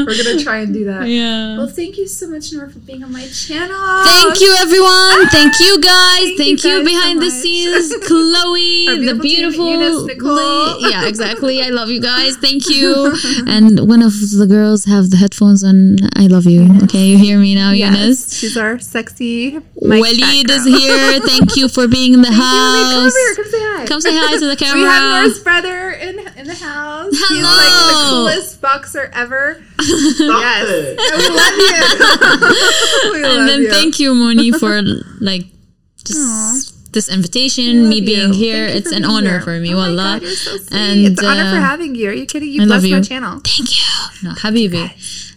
[0.07, 1.05] We're gonna try and do that.
[1.09, 1.57] yeah.
[1.59, 4.05] Well, thank you so much, Nora, for being on my channel.
[4.05, 5.29] Thank you, everyone.
[5.31, 6.19] Thank you, guys.
[6.19, 9.81] Thank Thank, you you, guys so behind the scenes, Chloe, the beautiful team.
[9.81, 10.35] Eunice, Nicole.
[10.35, 11.63] la- yeah, exactly.
[11.63, 12.37] I love you guys.
[12.37, 13.15] Thank you.
[13.47, 15.97] and one of the girls have the headphones on.
[16.17, 16.69] I love you.
[16.85, 18.33] Okay, you hear me now, Eunice.
[18.39, 21.21] She's our sexy mic Walid is here.
[21.21, 23.37] Thank you for being in the Thank you, Come house.
[23.37, 23.87] Come say hi.
[23.87, 24.79] Come say hi to the camera.
[24.79, 25.21] We have camera.
[25.23, 27.11] Nora's brother in in the house.
[27.11, 29.63] He's like the coolest boxer ever.
[29.81, 30.69] Stop Yes.
[30.69, 30.99] it.
[30.99, 33.13] And we love you.
[33.13, 33.71] we love and then you.
[33.71, 34.83] thank you, Moni, for
[35.21, 35.43] like
[36.05, 38.39] just this invitation, me being you.
[38.39, 38.67] here.
[38.67, 39.41] Thank it's an being honor here.
[39.43, 39.75] for me.
[39.75, 40.21] Oh Wallah.
[40.21, 40.57] God, so.
[40.73, 42.09] And, it's an honor for uh, having you.
[42.11, 42.49] Are you kidding?
[42.51, 43.41] You I love blessed my channel.
[43.45, 43.85] Thank you.
[44.25, 44.91] No, Habibi.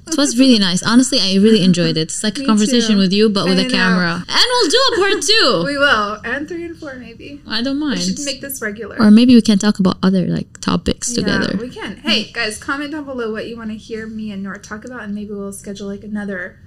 [0.07, 0.81] It was really nice.
[0.81, 2.01] Honestly, I really enjoyed it.
[2.09, 2.97] It's like a conversation too.
[2.97, 3.69] with you, but with I a know.
[3.69, 4.13] camera.
[4.27, 5.63] And we'll do a part two.
[5.65, 6.19] We will.
[6.25, 7.41] And three and four, maybe.
[7.47, 7.99] I don't We mind.
[8.01, 8.97] should make this regular.
[8.99, 11.57] Or maybe we can talk about other like topics Yeah, together.
[11.57, 11.97] we can.
[11.97, 15.01] Hey, guys, comment down below what you want to hear me and Nora talk about,
[15.03, 16.57] and maybe we'll schedule like another,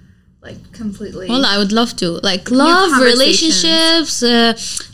[0.44, 1.28] like completely.
[1.28, 2.20] Well, I would love to.
[2.22, 4.52] Like love, relationships, uh,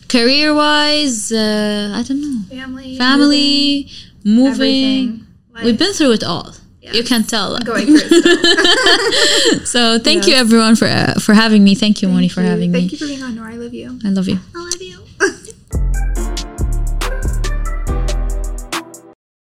[0.08, 2.42] career wise, uh, I don't know.
[2.48, 3.90] family, Family,
[4.24, 5.26] moving, moving.
[5.64, 6.54] We've been through it all.
[6.80, 6.92] Yeah.
[6.92, 7.56] You can tell.
[7.56, 8.36] I'm going through.
[9.64, 11.74] So thank you everyone for uh, for having me.
[11.74, 12.48] Thank you, Moni, for you.
[12.48, 12.88] having Thank me.
[12.88, 13.52] Thank you for being on, Nora.
[13.52, 13.98] I love you.
[14.04, 14.38] I love you.